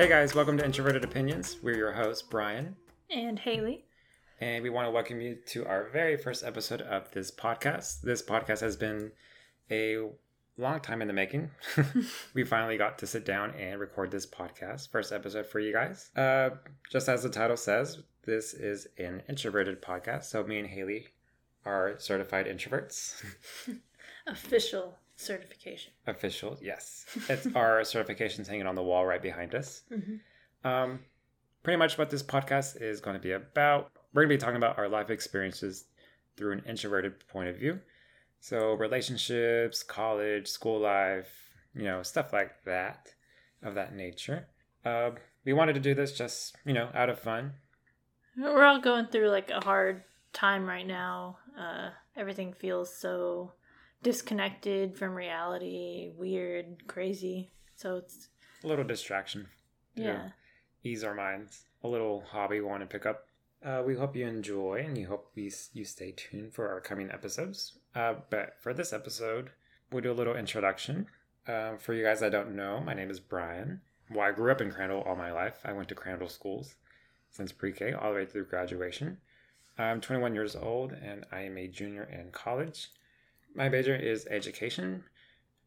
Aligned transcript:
Hey 0.00 0.08
guys, 0.08 0.34
welcome 0.34 0.56
to 0.56 0.64
Introverted 0.64 1.04
Opinions. 1.04 1.58
We're 1.62 1.76
your 1.76 1.92
hosts, 1.92 2.22
Brian, 2.22 2.74
And 3.10 3.38
Haley. 3.38 3.84
and 4.40 4.62
we 4.62 4.70
want 4.70 4.86
to 4.86 4.90
welcome 4.90 5.20
you 5.20 5.36
to 5.48 5.66
our 5.66 5.90
very 5.90 6.16
first 6.16 6.42
episode 6.42 6.80
of 6.80 7.10
this 7.10 7.30
podcast. 7.30 8.00
This 8.00 8.22
podcast 8.22 8.60
has 8.60 8.78
been 8.78 9.12
a 9.70 9.98
long 10.56 10.80
time 10.80 11.02
in 11.02 11.06
the 11.06 11.12
making. 11.12 11.50
we 12.34 12.44
finally 12.44 12.78
got 12.78 12.96
to 13.00 13.06
sit 13.06 13.26
down 13.26 13.50
and 13.50 13.78
record 13.78 14.10
this 14.10 14.26
podcast, 14.26 14.88
first 14.88 15.12
episode 15.12 15.46
for 15.46 15.60
you 15.60 15.70
guys. 15.70 16.08
Uh, 16.16 16.48
just 16.90 17.06
as 17.10 17.22
the 17.22 17.28
title 17.28 17.58
says, 17.58 17.98
this 18.24 18.54
is 18.54 18.86
an 18.96 19.22
introverted 19.28 19.82
podcast. 19.82 20.24
So 20.24 20.42
me 20.42 20.58
and 20.58 20.68
Haley 20.68 21.08
are 21.66 21.96
certified 21.98 22.46
introverts. 22.46 23.22
Official 24.26 24.96
certification. 25.20 25.92
Official, 26.06 26.58
yes. 26.62 27.04
It's 27.28 27.46
our 27.54 27.80
certifications 27.80 28.46
hanging 28.46 28.66
on 28.66 28.74
the 28.74 28.82
wall 28.82 29.06
right 29.06 29.22
behind 29.22 29.54
us. 29.54 29.82
Mhm. 29.90 30.20
Um, 30.64 31.00
pretty 31.62 31.76
much 31.76 31.98
what 31.98 32.10
this 32.10 32.22
podcast 32.22 32.80
is 32.80 33.00
going 33.00 33.14
to 33.14 33.22
be 33.22 33.32
about. 33.32 33.90
We're 34.12 34.22
going 34.22 34.30
to 34.30 34.36
be 34.36 34.40
talking 34.40 34.56
about 34.56 34.78
our 34.78 34.88
life 34.88 35.10
experiences 35.10 35.84
through 36.36 36.52
an 36.52 36.62
introverted 36.66 37.26
point 37.28 37.48
of 37.48 37.56
view. 37.56 37.80
So, 38.40 38.72
relationships, 38.74 39.82
college, 39.82 40.48
school 40.48 40.80
life, 40.80 41.28
you 41.74 41.84
know, 41.84 42.02
stuff 42.02 42.32
like 42.32 42.64
that, 42.64 43.14
of 43.62 43.74
that 43.74 43.94
nature. 43.94 44.46
Uh, 44.84 45.10
we 45.44 45.52
wanted 45.52 45.74
to 45.74 45.80
do 45.80 45.94
this 45.94 46.16
just, 46.16 46.56
you 46.64 46.72
know, 46.72 46.88
out 46.94 47.10
of 47.10 47.18
fun. 47.18 47.52
We're 48.36 48.64
all 48.64 48.80
going 48.80 49.06
through 49.06 49.28
like 49.28 49.50
a 49.50 49.62
hard 49.62 50.02
time 50.32 50.66
right 50.66 50.86
now. 50.86 51.38
Uh, 51.58 51.90
everything 52.16 52.54
feels 52.54 52.94
so 52.94 53.52
disconnected 54.02 54.96
from 54.96 55.14
reality, 55.14 56.10
weird, 56.16 56.86
crazy. 56.86 57.50
So 57.76 57.96
it's, 57.96 58.28
A 58.64 58.66
little 58.66 58.84
distraction. 58.84 59.48
to 59.96 60.02
yeah. 60.02 60.28
Ease 60.82 61.04
our 61.04 61.14
minds. 61.14 61.64
A 61.84 61.88
little 61.88 62.24
hobby 62.30 62.60
we 62.60 62.66
want 62.66 62.82
to 62.82 62.86
pick 62.86 63.06
up. 63.06 63.26
Uh, 63.64 63.82
we 63.86 63.94
hope 63.94 64.16
you 64.16 64.26
enjoy 64.26 64.82
and 64.86 64.96
you 64.96 65.06
hope 65.06 65.30
we, 65.34 65.52
you 65.74 65.84
stay 65.84 66.12
tuned 66.16 66.54
for 66.54 66.68
our 66.70 66.80
coming 66.80 67.10
episodes. 67.10 67.74
Uh, 67.94 68.14
but 68.30 68.56
for 68.60 68.72
this 68.72 68.92
episode, 68.92 69.50
we'll 69.92 70.02
do 70.02 70.12
a 70.12 70.14
little 70.14 70.34
introduction. 70.36 71.06
Uh, 71.46 71.76
for 71.76 71.92
you 71.94 72.04
guys 72.04 72.22
I 72.22 72.28
don't 72.30 72.56
know, 72.56 72.80
my 72.80 72.94
name 72.94 73.10
is 73.10 73.20
Brian. 73.20 73.80
Well, 74.10 74.26
I 74.26 74.32
grew 74.32 74.50
up 74.50 74.60
in 74.60 74.70
Crandall 74.72 75.02
all 75.02 75.16
my 75.16 75.30
life. 75.32 75.58
I 75.64 75.72
went 75.72 75.88
to 75.90 75.94
Crandall 75.94 76.28
schools 76.28 76.74
since 77.30 77.52
pre 77.52 77.72
K 77.72 77.92
all 77.92 78.10
the 78.10 78.16
way 78.16 78.26
through 78.26 78.46
graduation. 78.46 79.18
I'm 79.78 80.00
21 80.00 80.34
years 80.34 80.56
old 80.56 80.92
and 80.92 81.24
I 81.30 81.42
am 81.42 81.56
a 81.58 81.66
junior 81.68 82.04
in 82.04 82.30
college. 82.32 82.88
My 83.54 83.68
major 83.68 83.94
is 83.94 84.26
education, 84.30 85.04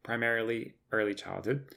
primarily 0.02 0.74
early 0.92 1.14
childhood. 1.14 1.74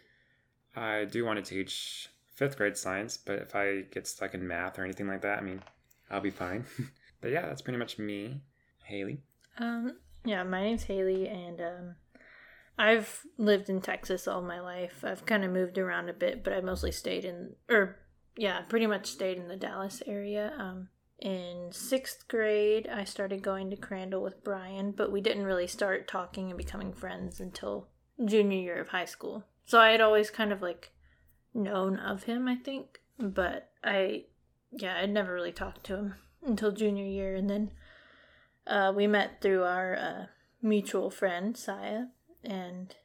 I 0.76 1.06
do 1.06 1.26
want 1.26 1.44
to 1.44 1.50
teach 1.50 2.10
fifth 2.36 2.58
grade 2.58 2.78
science, 2.78 3.18
but 3.18 3.40
if 3.40 3.56
I 3.56 3.82
get 3.92 4.08
stuck 4.08 4.34
in 4.34 4.48
math 4.48 4.78
or 4.78 4.84
anything 4.84 5.08
like 5.08 5.22
that, 5.22 5.40
I 5.40 5.42
mean, 5.42 5.62
I'll 6.10 6.22
be 6.22 6.30
fine. 6.30 6.66
but 7.22 7.32
yeah, 7.32 7.48
that's 7.48 7.62
pretty 7.62 7.80
much 7.80 7.98
me, 7.98 8.42
Haley. 8.84 9.22
Um, 9.58 9.98
yeah, 10.24 10.44
my 10.44 10.62
name's 10.62 10.84
Haley, 10.84 11.28
and 11.28 11.60
um, 11.60 11.96
I've 12.78 13.24
lived 13.38 13.70
in 13.70 13.82
Texas 13.82 14.28
all 14.28 14.42
my 14.42 14.60
life. 14.60 15.04
I've 15.04 15.26
kind 15.26 15.44
of 15.44 15.52
moved 15.52 15.78
around 15.78 16.10
a 16.10 16.14
bit, 16.14 16.44
but 16.44 16.54
I 16.54 16.62
mostly 16.62 16.92
stayed 16.92 17.26
in, 17.26 17.56
or 17.70 17.98
yeah, 18.38 18.62
pretty 18.62 18.86
much 18.86 19.08
stayed 19.08 19.38
in 19.38 19.48
the 19.48 19.56
Dallas 19.56 20.04
area. 20.06 20.54
Um, 20.58 20.90
in 21.20 21.70
sixth 21.72 22.28
grade, 22.28 22.88
I 22.88 23.04
started 23.04 23.42
going 23.42 23.70
to 23.72 23.76
Crandall 23.76 24.22
with 24.22 24.44
Brian, 24.44 24.92
but 24.92 25.12
we 25.12 25.22
didn't 25.22 25.46
really 25.46 25.68
start 25.68 26.08
talking 26.08 26.50
and 26.50 26.58
becoming 26.58 26.94
friends 26.94 27.40
until 27.40 27.88
junior 28.24 28.60
year 28.60 28.80
of 28.80 28.90
high 28.90 29.06
school. 29.06 29.44
So 29.66 29.80
I 29.80 29.90
had 29.90 30.02
always 30.02 30.30
kind 30.30 30.52
of 30.52 30.62
like 30.62 30.92
known 31.54 31.98
of 31.98 32.24
him, 32.24 32.48
I 32.48 32.56
think, 32.56 33.02
but 33.20 33.72
I, 33.84 34.26
yeah, 34.72 35.00
I'd 35.02 35.10
never 35.10 35.34
really 35.34 35.52
talked 35.52 35.86
to 35.86 35.96
him 35.96 36.16
until 36.46 36.72
junior 36.72 37.06
year, 37.06 37.36
and 37.36 37.50
then 37.50 37.72
uh, 38.68 38.94
we 38.96 39.08
met 39.08 39.42
through 39.42 39.64
our 39.64 39.96
uh, 39.96 40.26
mutual 40.62 41.10
friend 41.10 41.58
Saya, 41.58 42.06
and 42.44 42.96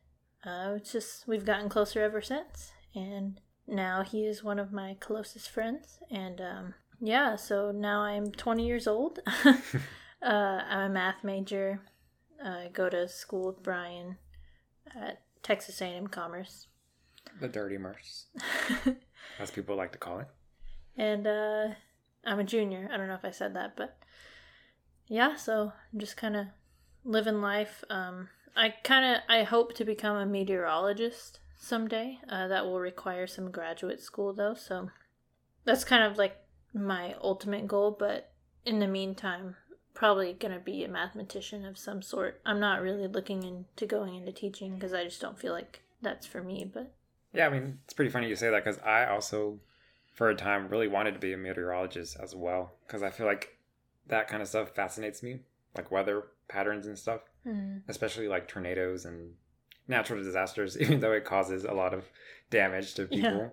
uh, 0.45 0.75
it's 0.77 0.93
just 0.93 1.27
we've 1.27 1.47
gotten 1.47 1.69
closer 1.69 2.03
ever 2.03 2.21
since. 2.21 2.73
And 2.95 3.41
now 3.67 4.03
he 4.03 4.27
is 4.27 4.45
one 4.45 4.59
of 4.59 4.73
my 4.73 4.97
closest 5.01 5.49
friends, 5.49 5.99
and 6.11 6.41
um, 6.41 6.75
yeah, 7.03 7.35
so 7.37 7.73
now 7.73 8.03
I'm 8.03 8.31
20 8.31 8.65
years 8.65 8.87
old. 8.87 9.19
uh, 9.45 9.55
I'm 10.23 10.91
a 10.91 10.95
math 10.95 11.25
major. 11.25 11.81
I 12.43 12.71
go 12.73 12.89
to 12.89 13.09
school 13.09 13.49
with 13.49 13.63
Brian 13.63 14.17
at 14.95 15.21
Texas 15.43 15.81
A&M 15.81 16.07
Commerce, 16.07 16.69
The 17.41 17.49
dirty 17.49 17.77
merce, 17.77 18.27
as 19.41 19.51
people 19.51 19.77
like 19.77 19.93
to 19.93 19.99
call 19.99 20.21
it. 20.21 20.29
and 20.97 21.27
uh, 21.27 21.69
I'm 22.25 22.39
a 22.39 22.45
junior. 22.45 22.89
I 22.93 22.97
don't 22.97 23.09
know 23.09 23.15
if 23.15 23.25
I 23.25 23.31
said 23.33 23.55
that, 23.55 23.77
but 23.77 23.99
yeah, 25.09 25.35
so 25.37 25.73
I'm 25.93 25.99
just 25.99 26.17
kind 26.17 26.37
of 26.37 26.47
living 27.05 27.41
life. 27.41 27.83
Um, 27.91 28.29
I 28.57 28.75
kind 28.85 29.17
of 29.17 29.23
I 29.29 29.43
hope 29.43 29.75
to 29.75 29.85
become 29.85 30.17
a 30.17 30.27
meteorologist 30.27 31.41
someday. 31.59 32.19
Uh, 32.29 32.47
that 32.49 32.65
will 32.65 32.81
require 32.81 33.27
some 33.27 33.51
graduate 33.51 34.01
school 34.01 34.33
though, 34.33 34.55
so 34.55 34.91
that's 35.65 35.85
kind 35.85 36.05
of 36.05 36.19
like 36.19 36.37
my 36.75 37.15
ultimate 37.21 37.67
goal. 37.67 37.97
But 37.99 38.33
in 38.65 38.79
the 38.79 38.87
meantime, 38.87 39.57
probably 39.95 40.33
gonna 40.33 40.61
be 40.61 40.85
a 40.85 40.89
mathematician 40.89 41.65
of 41.65 41.79
some 41.79 42.03
sort. 42.03 42.41
I'm 42.45 42.61
not 42.61 42.83
really 42.83 43.07
looking 43.07 43.43
into 43.43 43.87
going 43.87 44.15
into 44.15 44.33
teaching 44.33 44.75
because 44.75 44.93
I 44.93 45.05
just 45.05 45.21
don't 45.21 45.39
feel 45.39 45.53
like 45.53 45.83
that's 46.01 46.27
for 46.27 46.43
me. 46.43 46.69
But 46.73 46.95
Yeah, 47.33 47.47
I 47.47 47.51
mean, 47.51 47.79
it's 47.85 47.95
pretty 47.95 48.11
funny 48.11 48.29
you 48.29 48.37
say 48.37 48.51
that 48.51 48.65
because 48.65 48.81
I 48.81 49.07
also, 49.07 49.59
for 50.15 50.31
a 50.31 50.35
time, 50.35 50.69
really 50.69 50.89
wanted 50.89 51.13
to 51.13 51.21
be 51.21 51.33
a 51.33 51.37
meteorologist 51.37 52.17
as 52.21 52.35
well 52.35 52.73
because 52.87 53.03
I 53.03 53.11
feel 53.11 53.27
like 53.27 53.59
that 54.09 54.29
kind 54.29 54.43
of 54.43 54.49
stuff 54.49 54.75
fascinates 54.75 55.23
me, 55.23 55.41
like 55.77 55.91
weather 55.91 56.25
patterns 56.49 56.87
and 56.87 56.99
stuff, 56.99 57.21
hmm. 57.45 57.79
especially 57.89 58.29
like 58.29 58.49
tornadoes 58.49 59.05
and 59.05 59.35
natural 59.89 60.23
disasters, 60.23 60.77
even 60.81 61.01
though 61.01 61.13
it 61.13 61.25
causes 61.25 61.65
a 61.65 61.73
lot 61.73 61.95
of 61.95 62.05
damage 62.51 62.95
to 62.95 63.09
Yeah. 63.11 63.49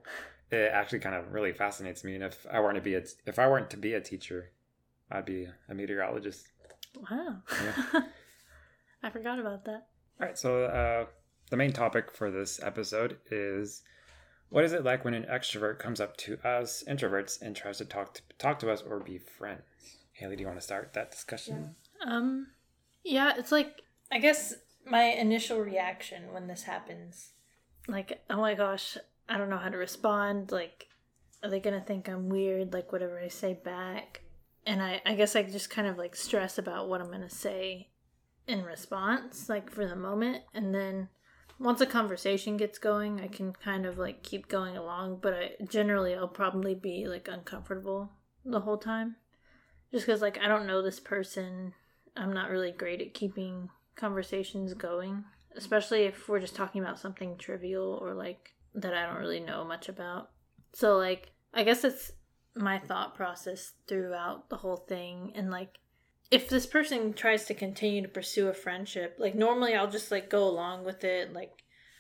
People. 0.50 0.66
It 0.66 0.72
actually 0.74 1.00
kind 1.00 1.16
of 1.16 1.32
really 1.34 1.54
fascinates 1.54 2.04
me, 2.04 2.16
and 2.16 2.24
if 2.24 2.46
I 2.52 2.60
weren't 2.60 2.76
to 2.76 2.82
be 2.82 2.96
a 2.96 3.04
if 3.26 3.40
I 3.40 3.48
weren't 3.48 3.70
to 3.72 3.78
be 3.78 3.94
a 3.94 4.02
teacher, 4.02 4.52
I'd 5.12 5.26
be 5.26 5.48
a 5.70 5.74
meteorologist. 5.74 6.48
wow, 7.12 7.38
I 9.04 9.10
forgot 9.10 9.40
about 9.40 9.66
that. 9.66 9.88
All 10.20 10.28
right, 10.28 10.38
so 10.38 10.66
uh, 10.66 11.06
the 11.50 11.58
main 11.58 11.72
topic 11.72 12.12
for 12.12 12.30
this 12.32 12.60
episode 12.62 13.18
is 13.32 13.84
what 14.50 14.64
is 14.64 14.74
it 14.74 14.84
like 14.84 15.06
when 15.06 15.14
an 15.14 15.26
extrovert 15.32 15.80
comes 15.80 16.02
up 16.02 16.18
to 16.18 16.38
us 16.46 16.84
introverts 16.88 17.42
and 17.42 17.56
tries 17.56 17.78
to 17.78 17.86
talk 17.86 18.14
to 18.16 18.22
talk 18.38 18.60
to 18.60 18.72
us 18.72 18.82
or 18.82 19.00
be 19.00 19.18
friends? 19.18 19.62
Haley, 20.14 20.36
do 20.36 20.42
you 20.42 20.48
want 20.48 20.60
to 20.60 20.66
start 20.66 20.94
that 20.94 21.12
discussion? 21.12 21.76
Um, 22.06 22.48
yeah, 23.04 23.34
it's 23.38 23.52
like 23.52 23.82
I 24.12 24.20
guess 24.20 24.54
my 24.86 25.04
initial 25.04 25.60
reaction 25.60 26.34
when 26.34 26.48
this 26.48 26.64
happens, 26.64 27.32
like, 27.88 28.24
oh 28.30 28.38
my 28.38 28.56
gosh, 28.56 28.98
I 29.30 29.38
don't 29.38 29.50
know 29.50 29.58
how 29.58 29.70
to 29.70 29.78
respond. 29.78 30.52
Like, 30.52 30.88
are 31.44 31.50
they 31.50 31.60
gonna 31.60 31.82
think 31.82 32.08
I'm 32.10 32.30
weird? 32.30 32.74
Like, 32.74 32.92
whatever 32.92 33.20
I 33.20 33.28
say 33.28 33.54
back, 33.54 34.22
and 34.66 34.82
I, 34.82 35.02
I 35.06 35.16
guess 35.16 35.36
I 35.36 35.44
just 35.44 35.70
kind 35.70 35.88
of 35.88 35.98
like 35.98 36.16
stress 36.16 36.58
about 36.58 36.90
what 36.90 37.02
I'm 37.02 37.12
gonna 37.12 37.30
say 37.30 37.90
in 38.48 38.64
response, 38.64 39.48
like 39.48 39.70
for 39.70 39.88
the 39.88 39.96
moment, 39.96 40.44
and 40.54 40.74
then 40.74 41.10
once 41.60 41.82
a 41.82 41.86
conversation 41.86 42.58
gets 42.58 42.80
going, 42.80 43.22
I 43.22 43.28
can 43.28 43.54
kind 43.54 43.86
of 43.86 43.98
like 43.98 44.24
keep 44.24 44.48
going 44.48 44.76
along. 44.76 45.20
But 45.22 45.34
I 45.34 45.52
generally 45.66 46.16
I'll 46.16 46.28
probably 46.28 46.76
be 46.76 47.08
like 47.08 47.28
uncomfortable 47.28 48.12
the 48.46 48.62
whole 48.62 48.78
time 48.78 49.16
just 49.92 50.06
because 50.06 50.22
like 50.22 50.40
i 50.42 50.48
don't 50.48 50.68
know 50.68 50.82
this 50.82 51.00
person 51.00 51.74
i'm 52.16 52.34
not 52.34 52.50
really 52.50 52.72
great 52.72 53.02
at 53.02 53.14
keeping 53.14 53.70
conversations 53.96 54.74
going 54.74 55.24
especially 55.56 56.04
if 56.04 56.30
we're 56.30 56.40
just 56.40 56.56
talking 56.56 56.82
about 56.82 57.00
something 57.00 57.38
trivial 57.38 58.00
or 58.02 58.14
like 58.14 58.54
that 58.82 58.94
i 58.94 59.06
don't 59.06 59.20
really 59.20 59.40
know 59.40 59.64
much 59.64 59.90
about 59.90 60.30
so 60.74 60.98
like 60.98 61.32
i 61.54 61.64
guess 61.64 61.84
it's 61.84 62.12
my 62.56 62.78
thought 62.80 63.16
process 63.16 63.74
throughout 63.88 64.50
the 64.50 64.58
whole 64.58 64.78
thing 64.78 65.32
and 65.36 65.50
like 65.52 65.78
if 66.32 66.50
this 66.50 66.66
person 66.66 67.14
tries 67.14 67.46
to 67.46 67.54
continue 67.54 68.02
to 68.02 68.08
pursue 68.08 68.48
a 68.48 68.54
friendship 68.54 69.16
like 69.20 69.36
normally 69.36 69.76
i'll 69.76 69.90
just 69.90 70.12
like 70.12 70.30
go 70.30 70.44
along 70.48 70.84
with 70.84 71.04
it 71.04 71.34
like 71.34 71.52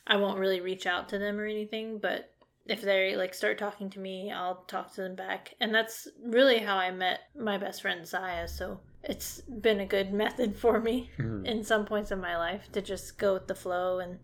i 0.08 0.16
won't 0.16 0.40
really 0.40 0.60
reach 0.62 0.86
out 0.86 1.10
to 1.10 1.18
them 1.18 1.40
or 1.40 1.46
anything 1.46 1.98
but 2.00 2.31
if 2.66 2.81
they 2.81 3.16
like 3.16 3.34
start 3.34 3.58
talking 3.58 3.90
to 3.90 4.00
me, 4.00 4.31
I'll 4.31 4.64
talk 4.68 4.94
to 4.94 5.02
them 5.02 5.16
back. 5.16 5.56
And 5.60 5.74
that's 5.74 6.08
really 6.24 6.60
how 6.60 6.76
I 6.78 6.92
met 6.92 7.22
my 7.36 7.58
best 7.58 7.81
friend 7.81 8.06
Zaya. 8.06 8.48
So 8.48 8.80
it's 9.04 9.42
been 9.42 9.80
a 9.80 9.88
good 9.88 10.14
method 10.24 10.56
for 10.56 10.80
me 10.80 11.10
Mhm. 11.18 11.48
in 11.48 11.64
some 11.64 11.84
points 11.86 12.12
of 12.12 12.20
my 12.20 12.38
life 12.38 12.72
to 12.74 12.81
just 12.84 13.18
go 13.18 13.34
with 13.34 13.48
the 13.48 13.56
flow 13.56 13.98
and 13.98 14.20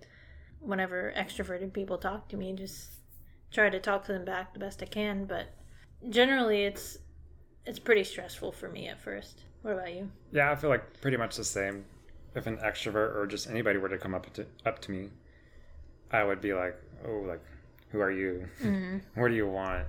whenever 0.66 1.14
extroverted 1.16 1.74
people 1.74 1.98
talk 1.98 2.28
to 2.30 2.38
me, 2.38 2.54
just 2.54 2.90
try 3.52 3.70
to 3.70 3.80
talk 3.80 4.06
to 4.06 4.14
them 4.14 4.26
back 4.26 4.54
the 4.54 4.60
best 4.60 4.82
I 4.82 4.86
can. 4.86 5.26
But 5.26 5.48
generally 6.10 6.64
it's 6.64 6.98
it's 7.66 7.80
pretty 7.80 8.04
stressful 8.04 8.52
for 8.52 8.70
me 8.70 8.88
at 8.88 9.02
first. 9.02 9.42
What 9.62 9.74
about 9.74 9.94
you? 9.94 10.12
Yeah, 10.32 10.52
I 10.52 10.56
feel 10.56 10.70
like 10.70 11.02
pretty 11.02 11.18
much 11.18 11.36
the 11.38 11.44
same. 11.44 11.86
If 12.36 12.48
an 12.48 12.58
extrovert 12.58 13.16
or 13.16 13.26
just 13.26 13.50
anybody 13.50 13.80
were 13.80 13.90
to 13.90 13.98
come 13.98 14.14
up 14.14 14.32
to 14.34 14.46
up 14.66 14.80
to 14.84 14.92
me, 14.92 15.10
I 16.12 16.24
would 16.24 16.42
be 16.42 16.54
like, 16.54 16.76
"Oh, 17.08 17.24
like 17.28 17.42
Who 17.92 18.02
are 18.02 18.12
you? 18.12 18.48
Mhm. 18.62 19.02
What 19.16 19.30
do 19.30 19.36
you 19.36 19.48
want? 19.48 19.86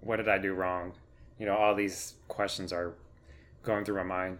What 0.00 0.16
did 0.16 0.28
I 0.28 0.38
do 0.38 0.54
wrong? 0.54 0.92
You 1.38 1.46
know, 1.46 1.54
all 1.56 1.74
these 1.74 2.14
questions 2.28 2.72
are 2.72 2.94
going 3.62 3.84
through 3.84 3.96
my 3.96 4.02
mind. 4.04 4.38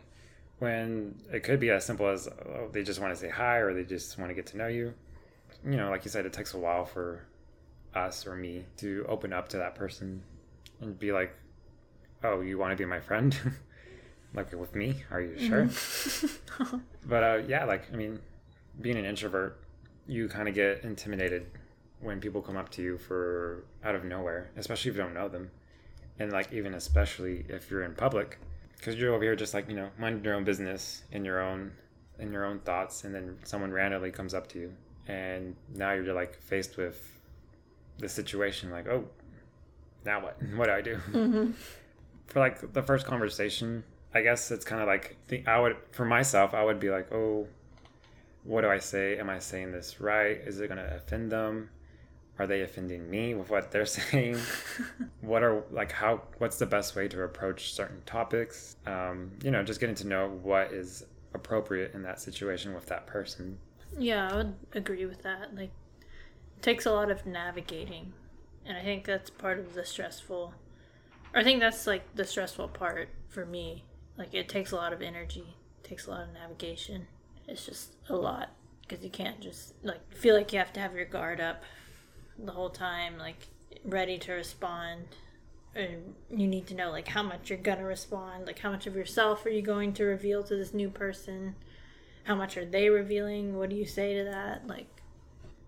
When 0.59 1.21
it 1.33 1.43
could 1.43 1.61
be 1.61 1.71
as 1.71 1.85
simple 1.85 2.09
as 2.09 2.27
oh, 2.29 2.69
they 2.73 2.83
just 2.83 3.01
want 3.01 3.13
to 3.13 3.21
say 3.21 3.29
hi 3.29 3.59
or 3.59 3.75
they 3.75 3.85
just 3.85 4.19
want 4.19 4.31
to 4.31 4.35
get 4.35 4.47
to 4.47 4.57
know 4.57 4.69
you. 4.69 4.95
You 5.65 5.77
know, 5.77 5.91
like 5.91 6.05
you 6.05 6.11
said, 6.11 6.27
it 6.27 6.33
takes 6.33 6.55
a 6.55 6.59
while 6.59 6.85
for 6.85 7.25
us 7.95 8.27
or 8.27 8.35
me 8.35 8.65
to 8.79 9.05
open 9.09 9.33
up 9.33 9.49
to 9.51 9.59
that 9.59 9.75
person 9.75 10.23
and 10.81 10.99
be 10.99 11.13
like, 11.13 11.35
"Oh, 12.25 12.41
you 12.41 12.59
want 12.59 12.73
to 12.73 12.77
be 12.77 12.85
my 12.85 13.01
friend?" 13.01 13.37
like 14.35 14.53
with 14.53 14.75
me? 14.75 15.05
Are 15.11 15.21
you 15.21 15.39
sure? 15.39 15.69
But 17.07 17.23
uh, 17.25 17.43
yeah, 17.47 17.65
like 17.65 17.93
I 17.93 17.97
mean, 17.97 18.21
being 18.81 18.97
an 18.97 19.05
introvert, 19.05 19.59
you 20.07 20.29
kind 20.29 20.49
of 20.49 20.55
get 20.55 20.85
intimidated 20.85 21.47
when 22.01 22.21
people 22.21 22.43
come 22.43 22.57
up 22.57 22.69
to 22.71 22.83
you 22.83 22.99
for 22.99 23.65
out 23.85 23.95
of 23.95 24.05
nowhere, 24.05 24.51
especially 24.57 24.91
if 24.91 24.97
you 24.97 25.03
don't 25.03 25.15
know 25.15 25.29
them, 25.29 25.51
and 26.19 26.33
like 26.33 26.53
even 26.53 26.75
especially 26.75 27.45
if 27.49 27.71
you're 27.71 27.83
in 27.85 27.95
public, 27.95 28.39
because 28.77 28.97
you're 28.97 29.15
over 29.15 29.25
here 29.25 29.37
just 29.37 29.55
like 29.55 29.69
you 29.69 29.77
know 29.77 29.89
minding 29.99 30.25
your 30.25 30.35
own 30.35 30.45
business 30.45 31.03
in 31.13 31.25
your 31.25 31.41
own 31.41 31.73
in 32.19 32.33
your 32.33 32.45
own 32.45 32.61
thoughts, 32.61 33.05
and 33.05 33.15
then 33.15 33.39
someone 33.45 33.73
randomly 33.73 34.11
comes 34.11 34.35
up 34.35 34.47
to 34.49 34.59
you, 34.59 34.73
and 35.09 35.57
now 35.75 35.93
you're 35.93 36.15
like 36.15 36.41
faced 36.41 36.77
with 36.77 37.19
the 37.99 38.09
situation, 38.09 38.71
like 38.71 38.87
oh, 38.89 39.05
now 40.05 40.23
what? 40.23 40.37
What 40.57 40.67
do 40.67 40.73
I 40.73 40.81
do? 40.81 40.97
Mhm. 41.11 41.55
for 42.27 42.41
like 42.41 42.73
the 42.73 42.83
first 42.83 43.07
conversation, 43.07 43.85
I 44.15 44.23
guess 44.23 44.51
it's 44.51 44.65
kind 44.65 44.81
of 44.81 44.89
like 44.89 45.17
the, 45.29 45.45
I 45.47 45.61
would 45.61 45.77
for 45.93 46.05
myself, 46.05 46.55
I 46.55 46.65
would 46.65 46.81
be 46.81 46.91
like, 46.91 47.13
oh, 47.13 47.47
what 48.45 48.63
do 48.63 48.69
I 48.69 48.79
say? 48.79 49.19
Am 49.19 49.31
I 49.31 49.39
saying 49.39 49.73
this 49.73 50.01
right? 50.01 50.39
Is 50.39 50.61
it 50.61 50.69
gonna 50.69 50.91
offend 50.97 51.31
them? 51.31 51.71
Are 52.39 52.47
they 52.47 52.63
offending 52.63 53.09
me 53.11 53.35
with 53.35 53.51
what 53.51 53.71
they're 53.71 53.87
saying? 54.01 54.39
what 55.21 55.43
are 55.43 55.63
like 55.71 55.93
how? 55.93 56.23
What's 56.39 56.59
the 56.59 56.67
best 56.67 56.97
way 56.97 57.07
to 57.09 57.23
approach 57.23 57.73
certain 57.73 58.03
topics? 58.07 58.77
Um, 58.87 59.33
you 59.45 59.51
know, 59.51 59.63
just 59.63 59.81
getting 59.81 59.95
to 59.97 60.07
know 60.07 60.29
what 60.43 60.73
is 60.73 61.05
appropriate 61.35 61.95
in 61.95 62.03
that 62.03 62.21
situation 62.21 62.75
with 62.75 62.87
that 62.87 63.07
person. 63.07 63.59
Yeah, 63.99 64.31
I 64.31 64.37
would 64.37 64.55
agree 64.73 65.07
with 65.07 65.23
that. 65.23 65.55
Like, 65.55 65.71
it 66.57 66.63
takes 66.63 66.87
a 66.87 66.93
lot 66.93 67.11
of 67.11 67.27
navigating, 67.27 68.13
and 68.65 68.77
I 68.77 68.83
think 68.83 69.05
that's 69.05 69.31
part 69.31 69.59
of 69.59 69.75
the 69.75 69.85
stressful. 69.85 70.55
I 71.35 71.43
think 71.43 71.61
that's 71.61 71.87
like 71.87 72.15
the 72.15 72.25
stressful 72.25 72.69
part 72.69 73.09
for 73.29 73.45
me. 73.47 73.85
Like, 74.17 74.35
it 74.35 74.49
takes 74.49 74.73
a 74.73 74.77
lot 74.77 74.93
of 74.93 75.03
energy, 75.03 75.57
takes 75.83 76.07
a 76.07 76.11
lot 76.11 76.23
of 76.23 76.33
navigation. 76.33 77.07
It's 77.49 77.67
just 77.67 77.95
a 78.09 78.17
lot 78.17 78.51
because 78.83 79.05
you 79.05 79.11
can't 79.11 79.41
just 79.41 79.75
like 79.83 80.13
feel 80.15 80.35
like 80.35 80.53
you 80.53 80.59
have 80.59 80.73
to 80.75 80.81
have 80.81 80.95
your 80.95 81.05
guard 81.05 81.41
up 81.41 81.63
the 82.39 82.53
whole 82.53 82.71
time, 82.71 83.19
like 83.19 83.49
ready 83.85 84.19
to 84.19 84.33
respond. 84.33 85.05
And 85.75 86.15
you 86.31 86.47
need 86.47 86.67
to 86.67 86.75
know 86.75 86.91
like 86.91 87.09
how 87.09 87.23
much 87.23 87.49
you're 87.49 87.59
gonna 87.59 87.85
respond, 87.85 88.47
like 88.47 88.59
how 88.59 88.71
much 88.71 88.87
of 88.87 88.95
yourself 88.95 89.47
are 89.47 89.51
you 89.51 89.63
going 89.63 89.95
to 89.95 90.05
reveal 90.05 90.43
to 90.45 90.57
this 90.57 90.75
new 90.75 90.91
person 90.91 91.55
how 92.25 92.35
much 92.35 92.57
are 92.57 92.65
they 92.65 92.89
revealing 92.89 93.57
what 93.59 93.69
do 93.69 93.77
you 93.77 93.87
say 93.87 94.15
to 94.19 94.25
that 94.25 94.67
like 94.67 95.03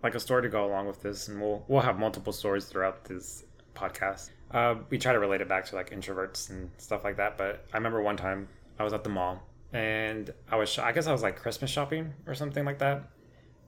like 0.04 0.14
a 0.14 0.20
story 0.20 0.42
to 0.42 0.50
go 0.50 0.66
along 0.66 0.86
with 0.86 1.00
this, 1.00 1.28
and 1.28 1.40
we'll 1.40 1.64
we'll 1.66 1.80
have 1.80 1.98
multiple 1.98 2.32
stories 2.32 2.66
throughout 2.66 3.04
this 3.04 3.44
podcast. 3.74 4.30
Uh, 4.50 4.76
we 4.90 4.98
try 4.98 5.12
to 5.12 5.18
relate 5.18 5.40
it 5.40 5.48
back 5.48 5.64
to 5.64 5.74
like 5.74 5.90
introverts 5.90 6.50
and 6.50 6.70
stuff 6.76 7.02
like 7.02 7.16
that. 7.16 7.38
But 7.38 7.64
I 7.72 7.78
remember 7.78 8.02
one 8.02 8.16
time 8.16 8.46
I 8.78 8.84
was 8.84 8.92
at 8.92 9.02
the 9.02 9.10
mall 9.10 9.42
and 9.72 10.32
I 10.52 10.56
was 10.56 10.68
sh- 10.68 10.78
I 10.80 10.92
guess 10.92 11.06
I 11.06 11.12
was 11.12 11.22
like 11.22 11.36
Christmas 11.40 11.70
shopping 11.70 12.12
or 12.26 12.34
something 12.34 12.66
like 12.66 12.78
that, 12.80 13.08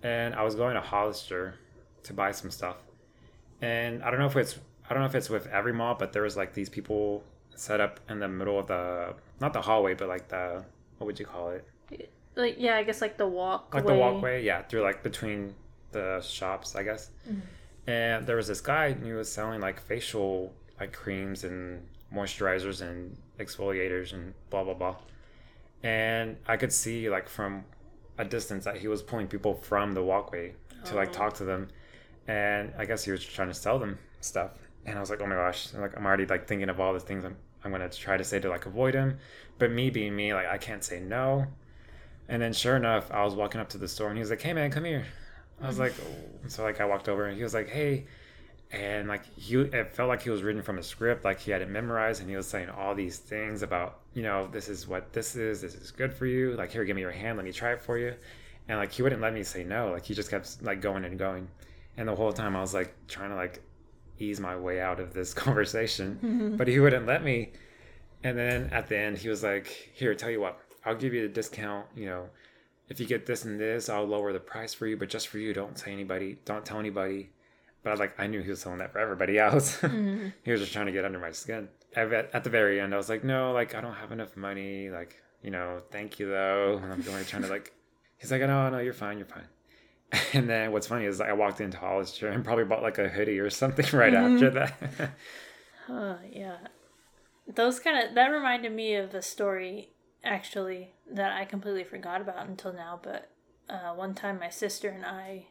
and 0.02 0.34
I 0.34 0.42
was 0.42 0.54
going 0.54 0.74
to 0.74 0.80
Hollister 0.82 1.54
to 2.02 2.12
buy 2.12 2.32
some 2.32 2.50
stuff, 2.50 2.76
and 3.62 4.04
I 4.04 4.10
don't 4.10 4.20
know 4.20 4.26
if 4.26 4.36
it's 4.36 4.58
I 4.88 4.92
don't 4.92 5.02
know 5.02 5.08
if 5.08 5.14
it's 5.14 5.30
with 5.30 5.46
every 5.46 5.72
mall, 5.72 5.96
but 5.98 6.12
there 6.12 6.22
was 6.22 6.36
like 6.36 6.52
these 6.52 6.68
people 6.68 7.24
set 7.54 7.80
up 7.80 7.98
in 8.10 8.20
the 8.20 8.28
middle 8.28 8.58
of 8.58 8.66
the 8.66 9.14
not 9.40 9.54
the 9.54 9.62
hallway, 9.62 9.94
but 9.94 10.06
like 10.06 10.28
the 10.28 10.62
what 10.98 11.06
would 11.06 11.18
you 11.18 11.24
call 11.24 11.50
it? 11.50 11.66
Like 12.36 12.56
yeah 12.58 12.76
i 12.76 12.82
guess 12.82 13.00
like 13.00 13.16
the 13.16 13.26
walk 13.26 13.74
like 13.74 13.86
the 13.86 13.94
walkway 13.94 14.44
yeah 14.44 14.62
through 14.62 14.82
like 14.82 15.02
between 15.02 15.54
the 15.92 16.20
shops 16.20 16.76
i 16.76 16.82
guess. 16.82 17.10
Mm-hmm. 17.28 17.40
And 17.88 18.26
there 18.26 18.34
was 18.36 18.48
this 18.48 18.60
guy 18.60 18.86
and 18.86 19.06
he 19.06 19.12
was 19.12 19.30
selling 19.32 19.60
like 19.60 19.80
facial 19.80 20.52
like 20.80 20.92
creams 20.92 21.44
and 21.44 21.86
moisturizers 22.12 22.82
and 22.82 23.16
exfoliators 23.38 24.12
and 24.12 24.34
blah 24.50 24.64
blah 24.64 24.74
blah. 24.74 24.96
And 25.82 26.36
i 26.46 26.56
could 26.56 26.72
see 26.72 27.08
like 27.08 27.28
from 27.28 27.64
a 28.18 28.24
distance 28.24 28.64
that 28.64 28.76
he 28.78 28.88
was 28.88 29.02
pulling 29.02 29.28
people 29.28 29.54
from 29.54 29.92
the 29.92 30.02
walkway 30.02 30.54
to 30.86 30.94
like 30.96 31.10
Oh. 31.10 31.12
talk 31.12 31.34
to 31.34 31.44
them. 31.44 31.68
And 32.28 32.72
i 32.76 32.84
guess 32.84 33.04
he 33.04 33.12
was 33.12 33.24
trying 33.24 33.48
to 33.48 33.54
sell 33.54 33.78
them 33.78 33.98
stuff. 34.20 34.50
And 34.84 34.96
i 34.96 35.00
was 35.00 35.10
like 35.10 35.20
oh 35.22 35.26
my 35.26 35.36
gosh 35.36 35.72
like 35.74 35.96
i'm 35.96 36.04
already 36.04 36.26
like 36.26 36.46
thinking 36.48 36.68
of 36.68 36.80
all 36.80 36.92
the 36.92 37.00
things 37.00 37.24
i'm, 37.24 37.36
I'm 37.64 37.70
gonna 37.70 37.88
try 37.88 38.16
to 38.16 38.24
say 38.24 38.40
to 38.40 38.48
like 38.48 38.66
avoid 38.66 38.94
him. 38.94 39.18
But 39.58 39.70
me 39.70 39.90
being 39.90 40.14
me 40.16 40.34
like 40.34 40.46
i 40.48 40.58
can't 40.58 40.82
say 40.84 40.98
no 41.00 41.46
and 42.28 42.42
then 42.42 42.52
sure 42.52 42.76
enough, 42.76 43.10
I 43.10 43.24
was 43.24 43.34
walking 43.34 43.60
up 43.60 43.68
to 43.70 43.78
the 43.78 43.88
store 43.88 44.08
and 44.08 44.16
he 44.16 44.20
was 44.20 44.30
like, 44.30 44.42
"Hey 44.42 44.52
man, 44.52 44.70
come 44.70 44.84
here." 44.84 45.06
I 45.60 45.66
was 45.66 45.78
like, 45.78 45.94
oh. 46.00 46.48
so 46.48 46.62
like 46.62 46.80
I 46.80 46.84
walked 46.84 47.08
over 47.08 47.26
and 47.26 47.36
he 47.36 47.42
was 47.42 47.54
like, 47.54 47.68
"Hey," 47.68 48.06
and 48.70 49.08
like 49.08 49.24
he, 49.36 49.56
it 49.56 49.94
felt 49.94 50.08
like 50.08 50.22
he 50.22 50.30
was 50.30 50.42
reading 50.42 50.62
from 50.62 50.78
a 50.78 50.82
script, 50.82 51.24
like 51.24 51.40
he 51.40 51.50
had 51.50 51.62
it 51.62 51.70
memorized, 51.70 52.20
and 52.20 52.28
he 52.28 52.36
was 52.36 52.46
saying 52.46 52.68
all 52.68 52.94
these 52.94 53.18
things 53.18 53.62
about, 53.62 54.00
you 54.14 54.22
know, 54.22 54.48
this 54.52 54.68
is 54.68 54.86
what 54.86 55.12
this 55.12 55.36
is, 55.36 55.60
this 55.60 55.74
is 55.74 55.90
good 55.90 56.12
for 56.12 56.26
you. 56.26 56.54
Like 56.56 56.72
here, 56.72 56.84
give 56.84 56.96
me 56.96 57.02
your 57.02 57.10
hand, 57.10 57.38
let 57.38 57.44
me 57.44 57.52
try 57.52 57.72
it 57.72 57.80
for 57.80 57.96
you, 57.96 58.14
and 58.68 58.78
like 58.78 58.92
he 58.92 59.02
wouldn't 59.02 59.22
let 59.22 59.32
me 59.32 59.42
say 59.42 59.64
no. 59.64 59.92
Like 59.92 60.04
he 60.04 60.14
just 60.14 60.30
kept 60.30 60.62
like 60.62 60.80
going 60.80 61.04
and 61.04 61.18
going, 61.18 61.48
and 61.96 62.08
the 62.08 62.14
whole 62.14 62.32
time 62.32 62.56
I 62.56 62.60
was 62.60 62.74
like 62.74 62.94
trying 63.08 63.30
to 63.30 63.36
like 63.36 63.62
ease 64.18 64.40
my 64.40 64.56
way 64.56 64.80
out 64.80 65.00
of 65.00 65.14
this 65.14 65.32
conversation, 65.44 66.18
mm-hmm. 66.22 66.56
but 66.56 66.68
he 66.68 66.80
wouldn't 66.80 67.06
let 67.06 67.22
me. 67.22 67.52
And 68.24 68.36
then 68.36 68.70
at 68.72 68.88
the 68.88 68.98
end, 68.98 69.18
he 69.18 69.28
was 69.28 69.42
like, 69.42 69.68
"Here, 69.94 70.14
tell 70.14 70.30
you 70.30 70.40
what, 70.40 70.60
I'll 70.86 70.94
give 70.94 71.12
you 71.12 71.22
the 71.22 71.28
discount. 71.28 71.86
You 71.94 72.06
know, 72.06 72.28
if 72.88 73.00
you 73.00 73.06
get 73.06 73.26
this 73.26 73.44
and 73.44 73.60
this, 73.60 73.88
I'll 73.88 74.06
lower 74.06 74.32
the 74.32 74.40
price 74.40 74.72
for 74.72 74.86
you. 74.86 74.96
But 74.96 75.08
just 75.08 75.28
for 75.28 75.38
you, 75.38 75.52
don't 75.52 75.78
say 75.78 75.92
anybody, 75.92 76.38
don't 76.44 76.64
tell 76.64 76.78
anybody." 76.78 77.30
But 77.82 77.90
I 77.90 77.92
was 77.92 78.00
like, 78.00 78.18
I 78.18 78.26
knew 78.26 78.42
he 78.42 78.50
was 78.50 78.60
selling 78.60 78.78
that 78.78 78.92
for 78.92 78.98
everybody 78.98 79.38
else. 79.38 79.78
Mm-hmm. 79.78 80.28
he 80.44 80.50
was 80.52 80.60
just 80.60 80.72
trying 80.72 80.86
to 80.86 80.92
get 80.92 81.04
under 81.04 81.18
my 81.18 81.32
skin. 81.32 81.68
At, 81.94 82.44
the 82.44 82.50
very 82.50 82.80
end, 82.80 82.92
I 82.94 82.96
was 82.96 83.08
like, 83.08 83.24
"No, 83.24 83.52
like 83.52 83.74
I 83.74 83.80
don't 83.80 83.94
have 83.94 84.12
enough 84.12 84.36
money. 84.36 84.90
Like, 84.90 85.20
you 85.42 85.50
know, 85.50 85.82
thank 85.90 86.18
you 86.18 86.28
though." 86.28 86.80
And 86.82 86.92
I'm 86.92 87.02
going 87.02 87.24
trying 87.24 87.42
to 87.42 87.48
like, 87.48 87.72
he's 88.18 88.30
like, 88.30 88.42
"No, 88.42 88.70
no, 88.70 88.78
you're 88.78 88.92
fine, 88.92 89.18
you're 89.18 89.26
fine." 89.26 89.48
And 90.32 90.48
then 90.48 90.72
what's 90.72 90.86
funny 90.86 91.04
is 91.04 91.20
I 91.20 91.32
walked 91.32 91.60
into 91.60 91.78
Hollister 91.78 92.28
and 92.28 92.44
probably 92.44 92.64
bought 92.64 92.82
like 92.82 92.98
a 92.98 93.08
hoodie 93.08 93.40
or 93.40 93.50
something 93.50 93.86
right 93.98 94.12
mm-hmm. 94.12 94.34
after 94.34 94.50
that. 94.50 95.10
Oh 95.88 96.18
yeah, 96.30 96.58
those 97.46 97.80
kind 97.80 98.06
of 98.06 98.14
that 98.14 98.28
reminded 98.28 98.72
me 98.72 98.94
of 98.94 99.14
a 99.14 99.22
story 99.22 99.90
actually 100.26 100.92
that 101.10 101.32
I 101.32 101.44
completely 101.44 101.84
forgot 101.84 102.20
about 102.20 102.46
until 102.46 102.72
now. 102.72 103.00
But 103.02 103.30
uh, 103.68 103.94
one 103.94 104.14
time, 104.14 104.38
my 104.38 104.50
sister 104.50 104.88
and 104.90 105.04
I 105.04 105.46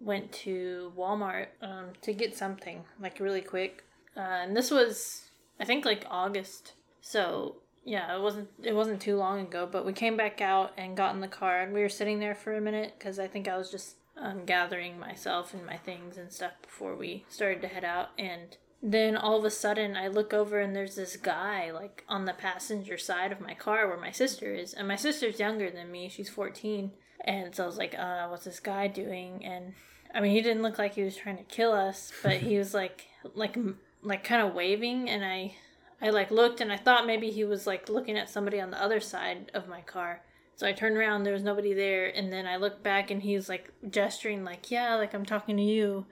went 0.00 0.32
to 0.32 0.92
Walmart 0.96 1.48
um, 1.60 1.88
to 2.02 2.12
get 2.12 2.36
something 2.36 2.84
like 2.98 3.20
really 3.20 3.42
quick, 3.42 3.84
uh, 4.16 4.20
and 4.20 4.56
this 4.56 4.70
was 4.70 5.30
I 5.58 5.64
think 5.64 5.84
like 5.84 6.06
August. 6.10 6.72
So 7.00 7.56
yeah, 7.84 8.14
it 8.16 8.20
wasn't 8.20 8.48
it 8.62 8.74
wasn't 8.74 9.02
too 9.02 9.16
long 9.16 9.40
ago. 9.40 9.68
But 9.70 9.84
we 9.84 9.92
came 9.92 10.16
back 10.16 10.40
out 10.40 10.72
and 10.78 10.96
got 10.96 11.14
in 11.14 11.20
the 11.20 11.28
car, 11.28 11.60
and 11.60 11.72
we 11.72 11.82
were 11.82 11.88
sitting 11.88 12.20
there 12.20 12.34
for 12.34 12.54
a 12.54 12.60
minute 12.60 12.94
because 12.98 13.18
I 13.18 13.26
think 13.26 13.48
I 13.48 13.58
was 13.58 13.70
just 13.70 13.96
um, 14.16 14.44
gathering 14.44 14.98
myself 14.98 15.54
and 15.54 15.66
my 15.66 15.76
things 15.76 16.16
and 16.16 16.32
stuff 16.32 16.52
before 16.62 16.94
we 16.94 17.24
started 17.28 17.62
to 17.62 17.68
head 17.68 17.84
out 17.84 18.08
and 18.18 18.56
then 18.82 19.16
all 19.16 19.38
of 19.38 19.44
a 19.44 19.50
sudden 19.50 19.96
I 19.96 20.08
look 20.08 20.32
over 20.32 20.58
and 20.58 20.74
there's 20.74 20.96
this 20.96 21.16
guy 21.16 21.70
like 21.70 22.04
on 22.08 22.24
the 22.24 22.32
passenger 22.32 22.96
side 22.96 23.30
of 23.30 23.40
my 23.40 23.54
car 23.54 23.86
where 23.86 24.00
my 24.00 24.10
sister 24.10 24.54
is. 24.54 24.72
And 24.72 24.88
my 24.88 24.96
sister's 24.96 25.38
younger 25.38 25.70
than 25.70 25.90
me. 25.90 26.08
She's 26.08 26.30
14 26.30 26.90
and 27.22 27.54
so 27.54 27.64
I 27.64 27.66
was 27.66 27.76
like 27.76 27.94
uh 27.98 28.28
what's 28.28 28.44
this 28.44 28.60
guy 28.60 28.86
doing? 28.86 29.44
And 29.44 29.74
I 30.14 30.20
mean 30.20 30.32
he 30.32 30.40
didn't 30.40 30.62
look 30.62 30.78
like 30.78 30.94
he 30.94 31.02
was 31.02 31.16
trying 31.16 31.36
to 31.36 31.44
kill 31.44 31.72
us 31.72 32.12
but 32.22 32.38
he 32.38 32.56
was 32.56 32.72
like 32.72 33.06
like 33.34 33.56
like 34.02 34.24
kind 34.24 34.46
of 34.46 34.54
waving. 34.54 35.10
And 35.10 35.24
I 35.24 35.54
I 36.00 36.08
like 36.08 36.30
looked 36.30 36.62
and 36.62 36.72
I 36.72 36.78
thought 36.78 37.06
maybe 37.06 37.30
he 37.30 37.44
was 37.44 37.66
like 37.66 37.90
looking 37.90 38.16
at 38.16 38.30
somebody 38.30 38.60
on 38.60 38.70
the 38.70 38.82
other 38.82 39.00
side 39.00 39.50
of 39.52 39.68
my 39.68 39.82
car. 39.82 40.22
So 40.56 40.66
I 40.66 40.72
turned 40.72 40.96
around 40.96 41.24
there 41.24 41.34
was 41.34 41.42
nobody 41.42 41.74
there. 41.74 42.06
And 42.06 42.32
then 42.32 42.46
I 42.46 42.56
looked 42.56 42.82
back 42.82 43.10
and 43.10 43.22
he 43.22 43.36
was 43.36 43.50
like 43.50 43.70
gesturing 43.90 44.42
like 44.42 44.70
yeah 44.70 44.94
like 44.94 45.12
I'm 45.12 45.26
talking 45.26 45.58
to 45.58 45.62
you 45.62 46.06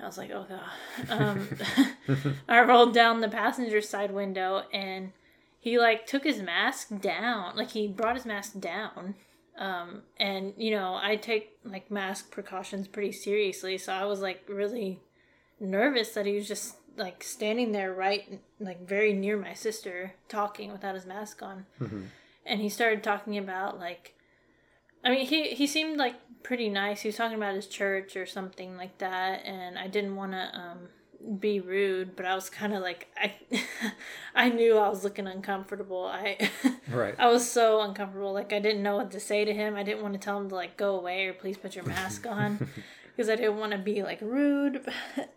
I 0.00 0.06
was 0.06 0.18
like, 0.18 0.30
oh 0.30 0.46
god. 0.48 1.10
Um, 1.10 1.48
I 2.48 2.60
rolled 2.62 2.94
down 2.94 3.20
the 3.20 3.28
passenger 3.28 3.80
side 3.80 4.12
window 4.12 4.64
and 4.72 5.12
he 5.58 5.78
like 5.78 6.06
took 6.06 6.24
his 6.24 6.40
mask 6.40 7.00
down. 7.00 7.56
Like 7.56 7.70
he 7.70 7.88
brought 7.88 8.16
his 8.16 8.26
mask 8.26 8.60
down. 8.60 9.14
Um, 9.58 10.02
and 10.18 10.52
you 10.58 10.70
know, 10.70 10.98
I 11.00 11.16
take 11.16 11.58
like 11.64 11.90
mask 11.90 12.30
precautions 12.30 12.88
pretty 12.88 13.12
seriously, 13.12 13.78
so 13.78 13.92
I 13.92 14.04
was 14.04 14.20
like 14.20 14.44
really 14.48 15.00
nervous 15.58 16.10
that 16.10 16.26
he 16.26 16.36
was 16.36 16.46
just 16.46 16.76
like 16.96 17.22
standing 17.22 17.72
there 17.72 17.92
right 17.92 18.40
like 18.60 18.86
very 18.86 19.12
near 19.12 19.36
my 19.38 19.54
sister 19.54 20.14
talking 20.28 20.72
without 20.72 20.94
his 20.94 21.06
mask 21.06 21.42
on. 21.42 21.66
And 22.44 22.60
he 22.60 22.68
started 22.68 23.02
talking 23.02 23.38
about 23.38 23.78
like 23.78 24.14
I 25.06 25.10
mean, 25.10 25.26
he 25.26 25.50
he 25.50 25.66
seemed 25.66 25.98
like 25.98 26.16
pretty 26.46 26.68
nice. 26.68 27.00
He 27.00 27.08
was 27.08 27.16
talking 27.16 27.36
about 27.36 27.56
his 27.56 27.66
church 27.66 28.16
or 28.16 28.24
something 28.24 28.76
like 28.76 28.98
that, 28.98 29.44
and 29.44 29.76
I 29.76 29.88
didn't 29.88 30.14
want 30.14 30.30
to 30.30 30.50
um, 30.54 31.38
be 31.40 31.58
rude, 31.58 32.14
but 32.14 32.24
I 32.24 32.36
was 32.36 32.48
kind 32.48 32.72
of 32.72 32.82
like 32.82 33.08
I, 33.20 33.34
I 34.34 34.48
knew 34.50 34.78
I 34.78 34.88
was 34.88 35.02
looking 35.02 35.26
uncomfortable. 35.26 36.06
I, 36.06 36.50
Right. 36.88 37.16
I 37.18 37.26
was 37.26 37.50
so 37.50 37.80
uncomfortable. 37.80 38.32
Like 38.32 38.52
I 38.52 38.60
didn't 38.60 38.84
know 38.84 38.94
what 38.96 39.10
to 39.10 39.18
say 39.18 39.44
to 39.44 39.52
him. 39.52 39.74
I 39.74 39.82
didn't 39.82 40.02
want 40.02 40.14
to 40.14 40.20
tell 40.20 40.38
him 40.40 40.48
to 40.50 40.54
like 40.54 40.76
go 40.76 40.96
away 40.96 41.26
or 41.26 41.32
please 41.32 41.56
put 41.56 41.74
your 41.74 41.84
mask 41.84 42.26
on, 42.30 42.68
because 43.16 43.28
I 43.28 43.34
didn't 43.34 43.56
want 43.56 43.72
to 43.72 43.78
be 43.78 44.04
like 44.04 44.20
rude. 44.20 44.88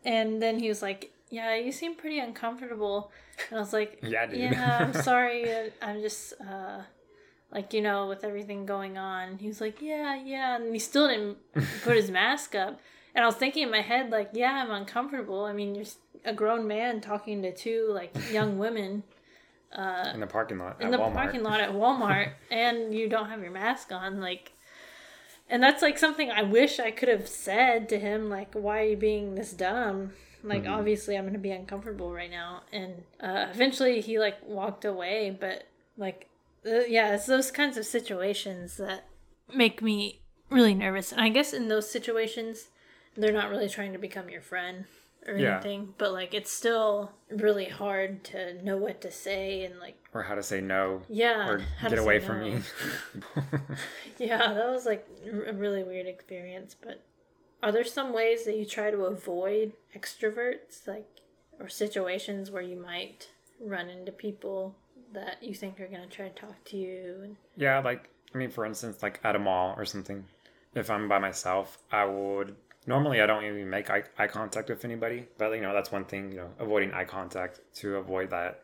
And 0.05 0.39
then 0.39 0.59
he 0.59 0.69
was 0.69 0.83
like, 0.83 1.11
"Yeah, 1.31 1.55
you 1.55 1.71
seem 1.71 1.95
pretty 1.95 2.19
uncomfortable," 2.19 3.11
and 3.49 3.57
I 3.57 3.61
was 3.61 3.73
like, 3.73 3.97
Yeah, 4.03 4.27
dude. 4.27 4.37
yeah, 4.37 4.77
I'm 4.79 4.93
sorry. 5.01 5.71
I'm 5.81 6.01
just 6.01 6.33
uh 6.39 6.81
like 7.51 7.73
you 7.73 7.81
know 7.81 8.07
with 8.07 8.23
everything 8.23 8.65
going 8.65 8.97
on. 8.97 9.37
He 9.39 9.47
was 9.47 9.59
like, 9.61 9.81
"Yeah, 9.81 10.15
yeah," 10.15 10.55
and 10.55 10.73
he 10.73 10.79
still 10.79 11.07
didn't 11.07 11.37
put 11.83 11.95
his 11.95 12.09
mask 12.11 12.55
up. 12.55 12.79
And 13.15 13.23
I 13.23 13.27
was 13.27 13.35
thinking 13.35 13.63
in 13.63 13.71
my 13.71 13.81
head 13.81 14.11
like, 14.11 14.29
"Yeah, 14.33 14.53
I'm 14.63 14.71
uncomfortable. 14.71 15.45
I 15.45 15.53
mean, 15.53 15.75
you're 15.75 15.85
a 16.25 16.33
grown 16.33 16.67
man 16.67 17.01
talking 17.01 17.41
to 17.41 17.53
two 17.55 17.87
like 17.91 18.15
young 18.31 18.57
women 18.65 19.03
in 20.13 20.19
the 20.19 20.27
parking 20.27 20.57
lot 20.57 20.81
in 20.81 20.89
the 20.91 20.97
Walmart. 20.97 21.13
parking 21.13 21.43
lot 21.43 21.59
at 21.61 21.69
Walmart 21.71 22.31
and 22.51 22.93
you 22.93 23.07
don't 23.07 23.29
have 23.29 23.41
your 23.41 23.51
mask 23.51 23.91
on 23.91 24.19
like 24.19 24.51
and 25.47 25.61
that's 25.61 25.81
like 25.83 25.97
something 25.99 26.31
I 26.31 26.41
wish 26.43 26.79
I 26.79 26.89
could 26.91 27.07
have 27.09 27.27
said 27.27 27.87
to 27.89 27.99
him 27.99 28.29
like 28.29 28.53
why 28.53 28.79
are 28.81 28.85
you 28.85 28.97
being 28.97 29.35
this 29.35 29.53
dumb 29.53 30.13
like 30.43 30.63
Mm-hmm. 30.63 30.73
obviously 30.73 31.15
I'm 31.17 31.23
going 31.25 31.33
to 31.33 31.39
be 31.39 31.51
uncomfortable 31.51 32.11
right 32.11 32.31
now 32.31 32.63
and 32.73 33.03
uh, 33.21 33.45
eventually 33.51 34.01
he 34.01 34.17
like 34.17 34.37
walked 34.43 34.85
away 34.85 35.37
but 35.39 35.65
like 35.97 36.28
uh, 36.65 36.79
yeah 36.87 37.13
it's 37.15 37.25
those 37.25 37.51
kinds 37.51 37.77
of 37.77 37.85
situations 37.85 38.77
that 38.77 39.05
make 39.53 39.81
me 39.81 40.21
really 40.49 40.73
nervous 40.73 41.11
and 41.11 41.21
I 41.21 41.29
guess 41.29 41.53
in 41.53 41.67
those 41.67 41.89
situations 41.89 42.67
they're 43.17 43.33
not 43.33 43.49
really 43.49 43.69
trying 43.69 43.93
to 43.93 43.99
become 43.99 44.29
your 44.29 44.41
friend 44.41 44.85
or 45.27 45.35
Yeah. 45.35 45.55
anything 45.55 45.93
but 45.97 46.11
like 46.13 46.33
it's 46.33 46.51
still 46.51 47.11
really 47.29 47.65
hard 47.65 48.23
to 48.25 48.61
know 48.63 48.77
what 48.77 49.01
to 49.01 49.11
say 49.11 49.63
and 49.65 49.79
like 49.79 49.97
Or 50.13 50.23
how 50.23 50.35
to 50.35 50.43
say 50.43 50.61
no. 50.61 51.01
yeah 51.09 51.47
Or 51.49 51.59
how 51.79 51.87
to 51.89 51.95
get 51.95 52.03
away 52.03 52.19
from 52.19 52.39
me. 52.41 52.61
Yeah, 54.17 54.53
that 54.53 54.69
was 54.69 54.85
like 54.85 55.07
a 55.47 55.53
really 55.53 55.83
weird 55.83 56.07
experience. 56.07 56.75
But 56.81 57.03
are 57.63 57.71
there 57.71 57.83
some 57.85 58.11
ways 58.13 58.43
that 58.45 58.55
you 58.57 58.65
try 58.65 58.91
to 58.91 59.05
avoid 59.05 59.73
extroverts, 59.95 60.87
like, 60.87 61.07
or 61.59 61.69
situations 61.69 62.51
where 62.51 62.61
you 62.61 62.75
might 62.75 63.29
run 63.61 63.89
into 63.89 64.11
people 64.11 64.75
that 65.13 65.41
you 65.41 65.53
think 65.53 65.79
are 65.79 65.87
going 65.87 66.07
to 66.07 66.07
try 66.07 66.27
to 66.27 66.33
talk 66.33 66.63
to 66.65 66.77
you? 66.77 67.21
And 67.23 67.35
Yeah, 67.55 67.79
like 67.79 68.09
I 68.33 68.37
mean, 68.37 68.49
for 68.49 68.65
instance, 68.65 69.01
like 69.01 69.19
at 69.23 69.35
a 69.35 69.39
mall 69.39 69.73
or 69.77 69.85
something. 69.85 70.25
If 70.75 70.89
I'm 70.89 71.07
by 71.07 71.19
myself, 71.19 71.79
I 71.91 72.05
would 72.05 72.55
normally 72.85 73.21
I 73.21 73.25
don't 73.25 73.43
even 73.43 73.69
make 73.69 73.89
eye, 73.89 74.03
eye 74.17 74.27
contact 74.27 74.69
with 74.69 74.85
anybody. 74.85 75.25
But 75.37 75.51
you 75.53 75.61
know, 75.61 75.73
that's 75.73 75.91
one 75.91 76.05
thing. 76.05 76.31
You 76.31 76.37
know, 76.37 76.49
avoiding 76.59 76.93
eye 76.93 77.05
contact 77.05 77.61
to 77.75 77.95
avoid 77.95 78.29
that 78.29 78.63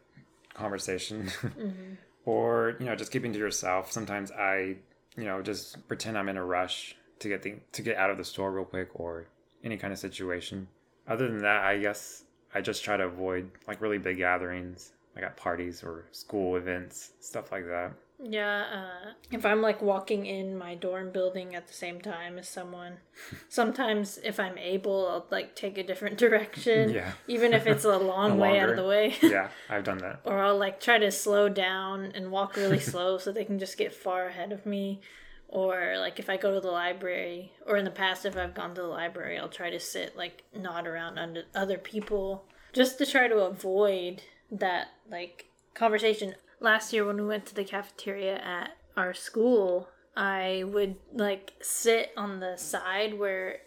conversation, 0.53 1.23
mm-hmm. 1.41 1.93
or 2.25 2.75
you 2.79 2.85
know, 2.85 2.95
just 2.95 3.11
keeping 3.11 3.33
to 3.33 3.39
yourself. 3.39 3.91
Sometimes 3.91 4.31
I, 4.31 4.75
you 5.17 5.23
know, 5.23 5.41
just 5.41 5.87
pretend 5.87 6.17
I'm 6.17 6.29
in 6.29 6.37
a 6.37 6.45
rush 6.45 6.95
to 7.19 7.29
get 7.29 7.41
the 7.41 7.55
to 7.73 7.81
get 7.81 7.97
out 7.97 8.09
of 8.09 8.17
the 8.17 8.25
store 8.25 8.51
real 8.51 8.65
quick 8.65 8.89
or 8.93 9.27
any 9.63 9.77
kind 9.77 9.91
of 9.93 9.99
situation. 9.99 10.67
Other 11.07 11.27
than 11.27 11.39
that, 11.39 11.63
I 11.63 11.77
guess 11.77 12.23
I 12.53 12.61
just 12.61 12.83
try 12.83 12.97
to 12.97 13.05
avoid 13.05 13.51
like 13.67 13.81
really 13.81 13.97
big 13.97 14.17
gatherings, 14.17 14.91
like 15.15 15.23
at 15.25 15.37
parties 15.37 15.83
or 15.83 16.05
school 16.11 16.55
events, 16.57 17.11
stuff 17.21 17.51
like 17.51 17.65
that. 17.67 17.93
yeah, 18.19 18.63
uh, 18.73 19.09
if 19.31 19.45
I'm 19.45 19.61
like 19.61 19.81
walking 19.81 20.25
in 20.25 20.57
my 20.57 20.75
dorm 20.75 21.11
building 21.11 21.53
at 21.55 21.67
the 21.67 21.73
same 21.73 21.99
time 22.01 22.37
as 22.37 22.47
someone, 22.49 22.97
sometimes 23.49 24.19
if 24.23 24.39
I'm 24.39 24.57
able, 24.57 25.07
I'll 25.07 25.25
like 25.31 25.55
take 25.55 25.77
a 25.77 25.83
different 25.83 26.17
direction, 26.25 26.89
Yeah. 26.91 27.11
even 27.27 27.53
if 27.53 27.65
it's 27.67 27.85
a 27.85 27.97
long 28.13 28.37
way 28.37 28.59
out 28.59 28.69
of 28.69 28.75
the 28.75 28.85
way. 28.85 29.15
yeah, 29.21 29.49
I've 29.69 29.83
done 29.83 29.99
that. 29.99 30.19
or 30.25 30.39
I'll 30.39 30.57
like 30.57 30.79
try 30.79 30.97
to 30.97 31.11
slow 31.11 31.49
down 31.49 32.11
and 32.15 32.31
walk 32.31 32.55
really 32.55 32.79
slow 32.79 33.17
so 33.17 33.31
they 33.31 33.45
can 33.45 33.59
just 33.59 33.77
get 33.77 33.93
far 33.93 34.27
ahead 34.27 34.51
of 34.51 34.65
me. 34.65 35.01
Or 35.47 35.95
like 35.99 36.19
if 36.19 36.29
I 36.29 36.37
go 36.37 36.53
to 36.55 36.59
the 36.59 36.71
library, 36.71 37.53
or 37.65 37.77
in 37.77 37.85
the 37.85 37.91
past 37.91 38.25
if 38.25 38.35
I've 38.35 38.55
gone 38.55 38.73
to 38.75 38.81
the 38.81 38.87
library, 38.87 39.37
I'll 39.37 39.47
try 39.47 39.69
to 39.69 39.79
sit 39.79 40.17
like 40.17 40.43
not 40.53 40.87
around 40.87 41.17
under 41.19 41.43
other 41.53 41.77
people 41.77 42.45
just 42.73 42.97
to 42.97 43.05
try 43.05 43.27
to 43.29 43.37
avoid 43.37 44.21
that 44.51 44.87
like 45.09 45.47
conversation. 45.73 46.35
Last 46.59 46.93
year 46.93 47.05
when 47.05 47.17
we 47.17 47.27
went 47.27 47.45
to 47.47 47.55
the 47.55 47.63
cafeteria 47.63 48.37
at 48.37 48.77
our 48.95 49.13
school, 49.13 49.89
I 50.15 50.63
would 50.65 50.95
like 51.13 51.53
sit 51.61 52.11
on 52.15 52.39
the 52.39 52.57
side 52.57 53.19
where 53.19 53.59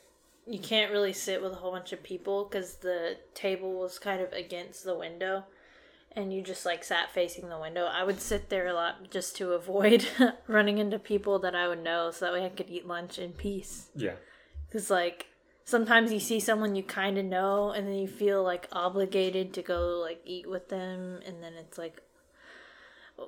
you 0.47 0.59
can't 0.59 0.91
really 0.91 1.13
sit 1.13 1.43
with 1.43 1.53
a 1.53 1.57
whole 1.57 1.73
bunch 1.73 1.93
of 1.93 2.03
people 2.03 2.45
because 2.45 2.77
the 2.77 3.19
table 3.35 3.79
was 3.79 3.99
kind 3.99 4.23
of 4.23 4.33
against 4.33 4.85
the 4.85 4.97
window 4.97 5.45
and 6.19 6.33
you 6.33 6.43
just 6.43 6.67
like 6.67 6.83
sat 6.83 7.13
facing 7.13 7.49
the 7.49 7.59
window. 7.59 7.85
I 7.85 8.03
would 8.03 8.21
sit 8.21 8.49
there 8.49 8.67
a 8.67 8.73
lot 8.73 9.11
just 9.11 9.37
to 9.37 9.53
avoid 9.53 10.07
running 10.47 10.79
into 10.79 10.99
people 10.99 11.39
that 11.41 11.55
I 11.55 11.69
would 11.69 11.83
know 11.83 12.11
so 12.11 12.25
that 12.25 12.35
way 12.35 12.45
I 12.45 12.49
could 12.49 12.69
eat 12.69 12.87
lunch 12.87 13.19
in 13.19 13.33
peace. 13.33 13.91
Yeah. 13.95 14.15
Because, 14.67 14.91
like, 14.91 15.27
sometimes 15.69 16.11
you 16.11 16.19
see 16.19 16.41
someone 16.41 16.75
you 16.75 16.83
kind 16.83 17.19
of 17.19 17.25
know 17.27 17.73
and 17.73 17.87
then 17.87 17.95
you 17.95 18.09
feel 18.09 18.43
like 18.43 18.67
obligated 18.73 19.53
to 19.53 19.61
go 19.61 20.01
like 20.01 20.19
eat 20.25 20.49
with 20.49 20.71
them 20.71 21.21
and 21.27 21.43
then 21.43 21.53
it's 21.61 21.77
like 21.77 22.01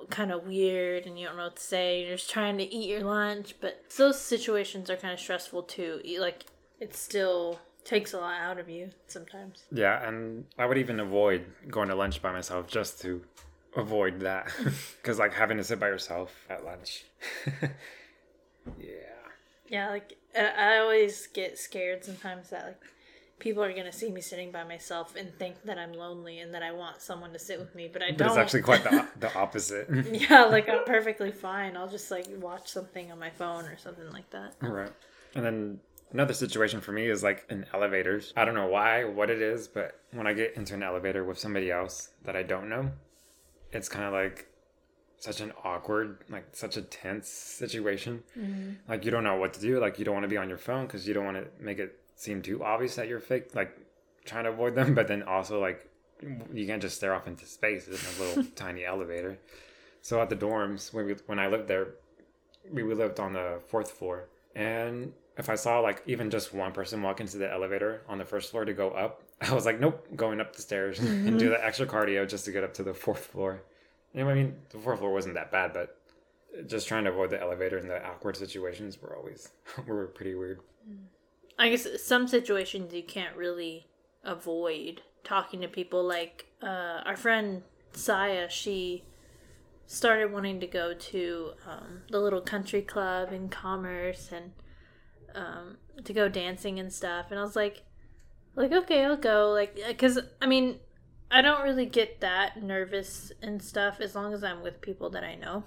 kind 0.09 0.31
of 0.31 0.47
weird 0.47 1.05
and 1.05 1.19
you 1.19 1.27
don't 1.27 1.37
know 1.37 1.43
what 1.43 1.57
to 1.57 1.61
say. 1.61 2.01
You're 2.01 2.17
just 2.17 2.31
trying 2.31 2.57
to 2.57 2.63
eat 2.63 2.89
your 2.89 3.03
lunch, 3.03 3.53
but 3.61 3.83
those 3.95 4.19
situations 4.19 4.89
are 4.89 4.95
kind 4.95 5.13
of 5.13 5.19
stressful 5.19 5.63
too. 5.63 6.01
Like, 6.17 6.45
it 6.79 6.95
still 6.95 7.59
takes 7.83 8.13
a 8.13 8.17
lot 8.17 8.41
out 8.41 8.57
of 8.57 8.67
you 8.67 8.89
sometimes. 9.05 9.65
Yeah, 9.71 10.07
and 10.07 10.45
I 10.57 10.65
would 10.65 10.79
even 10.79 10.99
avoid 10.99 11.45
going 11.69 11.89
to 11.89 11.95
lunch 11.95 12.23
by 12.23 12.31
myself 12.31 12.67
just 12.67 13.01
to 13.01 13.21
avoid 13.75 14.21
that. 14.21 14.51
Because, 15.01 15.19
like, 15.19 15.33
having 15.33 15.57
to 15.57 15.63
sit 15.63 15.79
by 15.79 15.89
yourself 15.89 16.45
at 16.49 16.65
lunch. 16.65 17.05
yeah. 18.79 19.10
Yeah, 19.71 19.89
like 19.89 20.17
I 20.37 20.77
always 20.79 21.27
get 21.27 21.57
scared 21.57 22.03
sometimes 22.05 22.49
that 22.51 22.65
like 22.67 22.81
people 23.39 23.63
are 23.63 23.73
gonna 23.73 23.91
see 23.91 24.11
me 24.11 24.21
sitting 24.21 24.51
by 24.51 24.63
myself 24.63 25.15
and 25.15 25.33
think 25.39 25.63
that 25.63 25.79
I'm 25.79 25.93
lonely 25.93 26.39
and 26.39 26.53
that 26.53 26.61
I 26.63 26.71
want 26.73 27.01
someone 27.01 27.33
to 27.33 27.39
sit 27.39 27.59
with 27.59 27.73
me, 27.73 27.89
but 27.91 28.03
I 28.03 28.11
But 28.11 28.17
don't. 28.17 28.27
it's 28.27 28.37
actually 28.37 28.61
quite 28.61 28.83
the, 28.83 29.07
the 29.19 29.33
opposite. 29.33 29.87
yeah, 30.11 30.43
like 30.45 30.69
I'm 30.69 30.83
perfectly 30.85 31.31
fine. 31.31 31.75
I'll 31.77 31.89
just 31.89 32.11
like 32.11 32.27
watch 32.39 32.67
something 32.69 33.11
on 33.11 33.19
my 33.19 33.31
phone 33.31 33.65
or 33.65 33.77
something 33.77 34.11
like 34.11 34.29
that. 34.31 34.55
right. 34.61 34.91
And 35.35 35.45
then 35.45 35.79
another 36.11 36.33
situation 36.33 36.81
for 36.81 36.91
me 36.91 37.07
is 37.09 37.23
like 37.23 37.45
in 37.49 37.65
elevators. 37.73 38.33
I 38.35 38.45
don't 38.45 38.55
know 38.55 38.67
why, 38.67 39.05
what 39.05 39.29
it 39.29 39.41
is, 39.41 39.67
but 39.67 39.99
when 40.11 40.27
I 40.27 40.33
get 40.33 40.55
into 40.57 40.73
an 40.75 40.83
elevator 40.83 41.23
with 41.23 41.39
somebody 41.39 41.71
else 41.71 42.09
that 42.25 42.35
I 42.35 42.43
don't 42.43 42.69
know, 42.69 42.91
it's 43.71 43.89
kind 43.89 44.05
of 44.05 44.13
like 44.13 44.47
such 45.21 45.39
an 45.39 45.53
awkward, 45.63 46.17
like 46.29 46.47
such 46.51 46.77
a 46.77 46.81
tense 46.81 47.29
situation. 47.29 48.23
Mm-hmm. 48.37 48.71
Like 48.89 49.05
you 49.05 49.11
don't 49.11 49.23
know 49.23 49.35
what 49.35 49.53
to 49.53 49.61
do. 49.61 49.79
Like 49.79 49.99
you 49.99 50.05
don't 50.05 50.15
want 50.15 50.23
to 50.23 50.29
be 50.29 50.37
on 50.37 50.49
your 50.49 50.57
phone 50.57 50.87
because 50.87 51.07
you 51.07 51.13
don't 51.13 51.25
want 51.25 51.37
to 51.37 51.63
make 51.63 51.77
it 51.77 51.99
seem 52.15 52.41
too 52.41 52.63
obvious 52.63 52.95
that 52.95 53.07
you're 53.07 53.19
fake. 53.19 53.53
Like 53.53 53.77
trying 54.25 54.45
to 54.45 54.49
avoid 54.49 54.73
them, 54.73 54.95
but 54.99 55.07
then 55.07 55.21
also 55.21 55.61
like 55.61 55.87
you 56.51 56.65
can't 56.65 56.81
just 56.81 56.95
stare 56.95 57.13
off 57.13 57.27
into 57.27 57.45
space 57.45 57.87
in 57.87 57.93
a 57.93 58.25
little 58.25 58.43
tiny 58.55 58.83
elevator. 58.83 59.37
So 60.01 60.19
at 60.19 60.29
the 60.31 60.35
dorms 60.35 60.91
when 60.91 61.05
we 61.05 61.13
when 61.27 61.37
I 61.37 61.47
lived 61.47 61.67
there, 61.67 61.89
we 62.71 62.81
we 62.81 62.95
lived 62.95 63.19
on 63.19 63.33
the 63.33 63.61
fourth 63.67 63.91
floor, 63.91 64.27
and 64.55 65.13
if 65.37 65.49
I 65.49 65.55
saw 65.55 65.81
like 65.81 66.01
even 66.07 66.31
just 66.31 66.51
one 66.51 66.71
person 66.71 66.99
walk 67.03 67.21
into 67.21 67.37
the 67.37 67.51
elevator 67.51 68.01
on 68.09 68.17
the 68.17 68.25
first 68.25 68.49
floor 68.49 68.65
to 68.65 68.73
go 68.73 68.89
up, 68.89 69.21
I 69.41 69.53
was 69.53 69.67
like, 69.67 69.79
nope, 69.79 70.07
going 70.15 70.41
up 70.41 70.55
the 70.55 70.63
stairs 70.63 70.97
and 70.97 71.37
do 71.37 71.45
mm-hmm. 71.45 71.53
the 71.53 71.63
extra 71.63 71.85
cardio 71.85 72.27
just 72.27 72.45
to 72.45 72.51
get 72.51 72.63
up 72.63 72.73
to 72.75 72.83
the 72.83 72.95
fourth 72.95 73.27
floor. 73.27 73.61
You 74.13 74.23
know, 74.23 74.29
I 74.29 74.33
mean, 74.33 74.55
the 74.69 74.77
fourth 74.77 74.99
floor 74.99 75.13
wasn't 75.13 75.35
that 75.35 75.51
bad, 75.51 75.73
but 75.73 75.97
just 76.67 76.87
trying 76.87 77.05
to 77.05 77.11
avoid 77.11 77.29
the 77.29 77.41
elevator 77.41 77.77
and 77.77 77.89
the 77.89 78.05
awkward 78.05 78.35
situations 78.35 79.01
were 79.01 79.15
always 79.15 79.49
were 79.87 80.07
pretty 80.07 80.35
weird. 80.35 80.59
I 81.57 81.69
guess 81.69 81.87
some 82.03 82.27
situations 82.27 82.93
you 82.93 83.03
can't 83.03 83.35
really 83.35 83.87
avoid 84.23 85.01
talking 85.23 85.61
to 85.61 85.67
people. 85.67 86.03
Like 86.03 86.47
uh, 86.61 87.01
our 87.05 87.15
friend 87.15 87.63
Saya, 87.93 88.49
she 88.49 89.03
started 89.85 90.31
wanting 90.31 90.59
to 90.59 90.67
go 90.67 90.93
to 90.93 91.51
um, 91.67 92.01
the 92.09 92.19
little 92.19 92.41
country 92.41 92.81
club 92.81 93.31
in 93.31 93.49
Commerce 93.49 94.31
and 94.31 94.51
um, 95.35 95.77
to 96.03 96.13
go 96.13 96.27
dancing 96.27 96.79
and 96.79 96.91
stuff. 96.91 97.27
And 97.29 97.39
I 97.39 97.43
was 97.43 97.55
like, 97.55 97.83
like 98.55 98.71
okay, 98.71 99.05
I'll 99.05 99.17
go. 99.17 99.51
Like, 99.51 99.75
because 99.75 100.19
I 100.41 100.47
mean, 100.47 100.79
I 101.31 101.41
don't 101.41 101.63
really 101.63 101.85
get 101.85 102.19
that 102.21 102.61
nervous 102.61 103.31
and 103.41 103.61
stuff 103.61 104.01
as 104.01 104.15
long 104.15 104.33
as 104.33 104.43
I'm 104.43 104.61
with 104.61 104.81
people 104.81 105.09
that 105.11 105.23
I 105.23 105.35
know. 105.35 105.63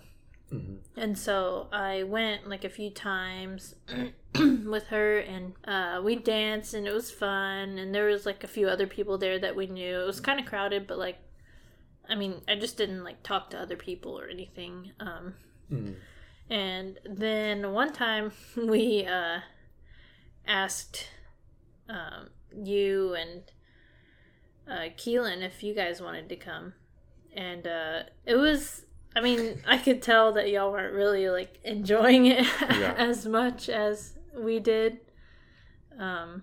And 0.96 1.18
so 1.18 1.66
I 1.72 2.04
went 2.04 2.48
like 2.48 2.64
a 2.64 2.68
few 2.68 2.90
times 2.90 3.74
with 4.34 4.86
her 4.88 5.18
and 5.18 5.54
uh, 5.64 6.00
we 6.04 6.14
danced 6.14 6.74
and 6.74 6.86
it 6.86 6.92
was 6.92 7.10
fun. 7.10 7.78
And 7.78 7.92
there 7.92 8.06
was 8.06 8.24
like 8.24 8.44
a 8.44 8.48
few 8.48 8.68
other 8.68 8.86
people 8.86 9.18
there 9.18 9.38
that 9.40 9.56
we 9.56 9.66
knew. 9.66 10.00
It 10.00 10.06
was 10.06 10.20
kind 10.20 10.38
of 10.38 10.46
crowded, 10.46 10.86
but 10.86 10.98
like, 10.98 11.18
I 12.08 12.14
mean, 12.14 12.42
I 12.46 12.54
just 12.54 12.76
didn't 12.76 13.02
like 13.02 13.22
talk 13.24 13.50
to 13.50 13.58
other 13.58 13.76
people 13.76 14.16
or 14.16 14.28
anything. 14.28 14.92
Um, 15.00 15.34
Mm-hmm. 15.72 16.52
And 16.52 16.98
then 17.04 17.72
one 17.72 17.92
time 17.92 18.32
we, 18.56 19.06
uh, 19.06 19.40
asked 20.46 21.08
um, 21.88 22.28
you 22.54 23.14
and 23.14 23.42
uh, 24.68 24.88
Keelan 24.96 25.42
if 25.42 25.62
you 25.62 25.74
guys 25.74 26.00
wanted 26.00 26.28
to 26.28 26.36
come, 26.36 26.74
and 27.34 27.66
uh, 27.66 28.02
it 28.26 28.36
was. 28.36 28.84
I 29.16 29.20
mean, 29.20 29.60
I 29.66 29.78
could 29.78 30.02
tell 30.02 30.32
that 30.32 30.50
y'all 30.50 30.72
weren't 30.72 30.94
really 30.94 31.28
like 31.28 31.60
enjoying 31.64 32.26
it 32.26 32.44
Yeah. 32.60 32.94
as 32.98 33.26
much 33.26 33.68
as 33.68 34.14
we 34.36 34.58
did. 34.58 34.98
Um, 35.98 36.42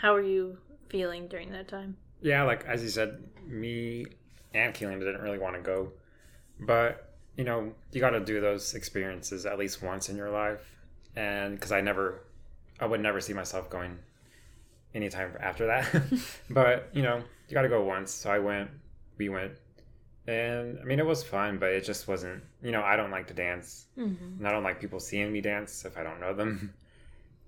how 0.00 0.14
were 0.14 0.22
you 0.22 0.56
feeling 0.88 1.28
during 1.28 1.52
that 1.52 1.68
time? 1.68 1.96
Yeah, 2.22 2.44
like 2.44 2.64
as 2.64 2.82
you 2.82 2.88
said, 2.88 3.22
me 3.46 4.06
and 4.54 4.72
Keelan 4.74 4.98
didn't 5.00 5.20
really 5.20 5.38
want 5.38 5.56
to 5.56 5.60
go, 5.62 5.92
but 6.60 7.08
you 7.36 7.44
know, 7.44 7.72
you 7.92 8.00
got 8.00 8.10
to 8.10 8.20
do 8.20 8.40
those 8.40 8.74
experiences 8.74 9.44
at 9.46 9.58
least 9.58 9.82
once 9.82 10.08
in 10.08 10.16
your 10.16 10.30
life, 10.30 10.60
and 11.16 11.54
because 11.54 11.72
I 11.72 11.80
never, 11.80 12.22
I 12.80 12.86
would 12.86 13.00
never 13.00 13.20
see 13.20 13.32
myself 13.32 13.68
going 13.68 13.98
anytime 14.94 15.32
after 15.40 15.66
that. 15.66 16.02
but 16.50 16.88
you 16.92 17.02
know, 17.02 17.22
you 17.48 17.54
got 17.54 17.62
to 17.62 17.68
go 17.68 17.82
once. 17.84 18.10
So 18.12 18.30
I 18.30 18.38
went, 18.38 18.70
we 19.18 19.28
went, 19.28 19.52
and 20.26 20.78
I 20.80 20.84
mean, 20.84 20.98
it 20.98 21.06
was 21.06 21.22
fun, 21.22 21.58
but 21.58 21.70
it 21.72 21.84
just 21.84 22.06
wasn't. 22.08 22.42
You 22.62 22.70
know, 22.72 22.82
I 22.82 22.96
don't 22.96 23.10
like 23.10 23.26
to 23.28 23.34
dance, 23.34 23.86
Mm-hmm. 23.98 24.38
and 24.38 24.48
I 24.48 24.52
don't 24.52 24.62
like 24.64 24.80
people 24.80 25.00
seeing 25.00 25.32
me 25.32 25.40
dance 25.40 25.84
if 25.84 25.96
I 25.98 26.02
don't 26.02 26.20
know 26.20 26.34
them. 26.34 26.74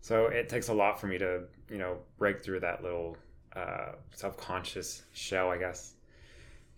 So 0.01 0.27
it 0.27 0.51
takes 0.51 0.69
a 0.69 0.75
lot 0.75 1.01
for 1.01 1.07
me 1.07 1.17
to, 1.17 1.45
you 1.71 1.79
know, 1.79 1.97
break 2.19 2.45
through 2.45 2.61
that 2.61 2.83
little 2.83 3.17
uh, 3.57 3.93
self-conscious 4.15 5.03
shell, 5.15 5.49
I 5.51 5.57
guess. 5.57 5.95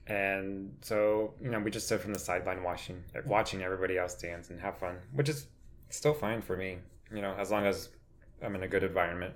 And 0.06 0.72
so, 0.80 1.34
you 1.42 1.50
know, 1.50 1.58
we 1.58 1.72
just 1.72 1.86
stood 1.86 2.00
from 2.00 2.12
the 2.12 2.20
sideline 2.20 2.62
watching, 2.62 3.02
watching 3.24 3.62
everybody 3.62 3.98
else 3.98 4.14
dance 4.14 4.50
and 4.50 4.60
have 4.60 4.78
fun, 4.78 4.98
which 5.12 5.28
is 5.28 5.48
still 5.90 6.14
fine 6.14 6.40
for 6.40 6.56
me. 6.56 6.78
You 7.12 7.20
know, 7.20 7.34
as 7.36 7.50
long 7.50 7.66
as 7.66 7.88
I'm 8.42 8.54
in 8.54 8.62
a 8.62 8.68
good 8.68 8.84
environment. 8.84 9.34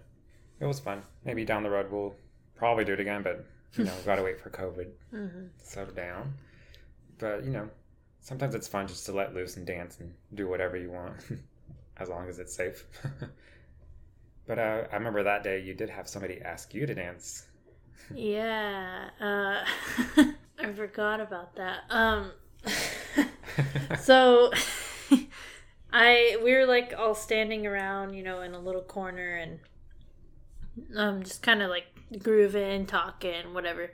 It 0.60 0.66
was 0.66 0.78
fun. 0.80 1.02
Maybe 1.24 1.44
down 1.44 1.62
the 1.62 1.70
road 1.70 1.90
we'll 1.90 2.14
probably 2.54 2.84
do 2.84 2.92
it 2.92 3.00
again, 3.00 3.22
but 3.22 3.44
you 3.76 3.84
know, 3.84 3.92
gotta 4.04 4.22
wait 4.22 4.40
for 4.40 4.50
COVID 4.50 4.88
Mm-hmm. 5.14 5.46
to 5.58 5.64
settle 5.64 5.94
down. 5.94 6.34
But 7.18 7.44
you 7.44 7.50
know, 7.50 7.68
sometimes 8.20 8.54
it's 8.54 8.68
fun 8.68 8.86
just 8.86 9.06
to 9.06 9.12
let 9.12 9.34
loose 9.34 9.56
and 9.56 9.66
dance 9.66 9.98
and 10.00 10.12
do 10.34 10.48
whatever 10.48 10.76
you 10.76 10.90
want, 10.90 11.14
as 11.98 12.08
long 12.08 12.28
as 12.28 12.38
it's 12.38 12.54
safe. 12.54 12.84
but 14.46 14.58
uh, 14.58 14.84
I 14.92 14.96
remember 14.96 15.22
that 15.22 15.42
day 15.44 15.60
you 15.60 15.74
did 15.74 15.90
have 15.90 16.08
somebody 16.08 16.40
ask 16.42 16.74
you 16.74 16.86
to 16.86 16.94
dance. 16.94 17.46
Yeah, 18.14 19.10
uh, 19.20 19.64
I 20.58 20.72
forgot 20.74 21.20
about 21.20 21.54
that. 21.56 21.80
Um, 21.90 22.32
so 24.00 24.50
I 25.92 26.38
we 26.42 26.52
were 26.54 26.66
like 26.66 26.94
all 26.96 27.14
standing 27.14 27.66
around, 27.66 28.14
you 28.14 28.22
know, 28.22 28.40
in 28.42 28.54
a 28.54 28.58
little 28.58 28.82
corner 28.82 29.36
and 29.36 29.58
um 30.96 31.22
just 31.22 31.42
kind 31.42 31.62
of 31.62 31.70
like 31.70 31.86
grooving, 32.18 32.86
talking, 32.86 33.54
whatever. 33.54 33.92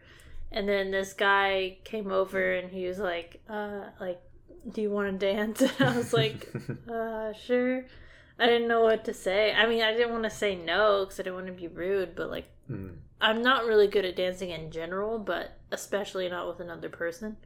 And 0.52 0.68
then 0.68 0.90
this 0.90 1.12
guy 1.12 1.78
came 1.84 2.10
over 2.10 2.54
and 2.54 2.70
he 2.70 2.86
was 2.86 2.98
like, 2.98 3.40
uh, 3.48 3.86
like, 4.00 4.20
do 4.70 4.80
you 4.80 4.90
want 4.90 5.20
to 5.20 5.26
dance? 5.34 5.60
And 5.78 5.88
I 5.88 5.96
was 5.96 6.12
like, 6.12 6.52
uh, 6.90 7.32
sure. 7.32 7.84
I 8.38 8.46
didn't 8.46 8.68
know 8.68 8.82
what 8.82 9.04
to 9.06 9.14
say. 9.14 9.52
I 9.52 9.66
mean, 9.66 9.82
I 9.82 9.92
didn't 9.92 10.12
want 10.12 10.24
to 10.24 10.30
say 10.30 10.54
no 10.54 11.04
because 11.04 11.18
I 11.18 11.24
didn't 11.24 11.36
want 11.36 11.46
to 11.46 11.52
be 11.52 11.68
rude, 11.68 12.14
but 12.14 12.30
like. 12.30 12.46
Mm. 12.70 12.96
I'm 13.20 13.42
not 13.42 13.64
really 13.64 13.86
good 13.86 14.04
at 14.04 14.16
dancing 14.16 14.50
in 14.50 14.70
general, 14.70 15.18
but 15.18 15.58
especially 15.72 16.28
not 16.28 16.46
with 16.46 16.60
another 16.60 16.90
person. 16.90 17.38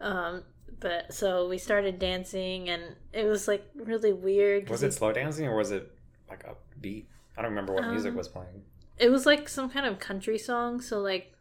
Um, 0.00 0.42
but 0.80 1.14
so 1.14 1.48
we 1.48 1.58
started 1.58 1.98
dancing, 1.98 2.68
and 2.68 2.82
it 3.12 3.24
was 3.24 3.48
like 3.48 3.64
really 3.74 4.12
weird. 4.12 4.68
was 4.68 4.82
it 4.82 4.92
slow 4.92 5.12
dancing 5.12 5.46
or 5.46 5.56
was 5.56 5.70
it 5.70 5.90
like 6.28 6.44
a 6.44 6.56
beat? 6.80 7.08
I 7.36 7.42
don't 7.42 7.50
remember 7.50 7.72
what 7.74 7.88
music 7.88 8.10
Um, 8.10 8.16
was 8.16 8.28
playing. 8.28 8.62
It 8.98 9.10
was 9.10 9.26
like 9.26 9.48
some 9.48 9.70
kind 9.70 9.86
of 9.86 9.98
country 9.98 10.38
song. 10.38 10.80
So 10.80 11.00
like, 11.00 11.32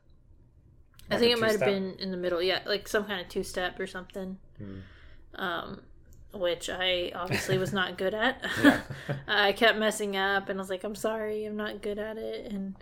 I 1.09 1.17
think 1.17 1.33
it 1.33 1.39
might 1.39 1.51
have 1.51 1.59
been 1.59 1.95
in 1.99 2.11
the 2.11 2.17
middle. 2.17 2.41
Yeah, 2.41 2.59
like 2.65 2.87
some 2.87 3.05
kind 3.05 3.19
of 3.21 3.27
two 3.27 3.43
step 3.43 3.79
or 3.79 3.87
something. 3.87 4.37
Mm. 4.61 4.81
Um, 5.35 5.81
which 6.33 6.69
I 6.69 7.11
obviously 7.13 7.57
was 7.57 7.73
not 7.73 7.97
good 7.97 8.13
at. 8.13 8.43
I 9.27 9.51
kept 9.51 9.77
messing 9.77 10.15
up, 10.15 10.47
and 10.49 10.57
I 10.59 10.61
was 10.61 10.69
like, 10.69 10.83
"I'm 10.83 10.95
sorry, 10.95 11.45
I'm 11.45 11.57
not 11.57 11.81
good 11.81 11.99
at 11.99 12.17
it." 12.17 12.51
And 12.51 12.75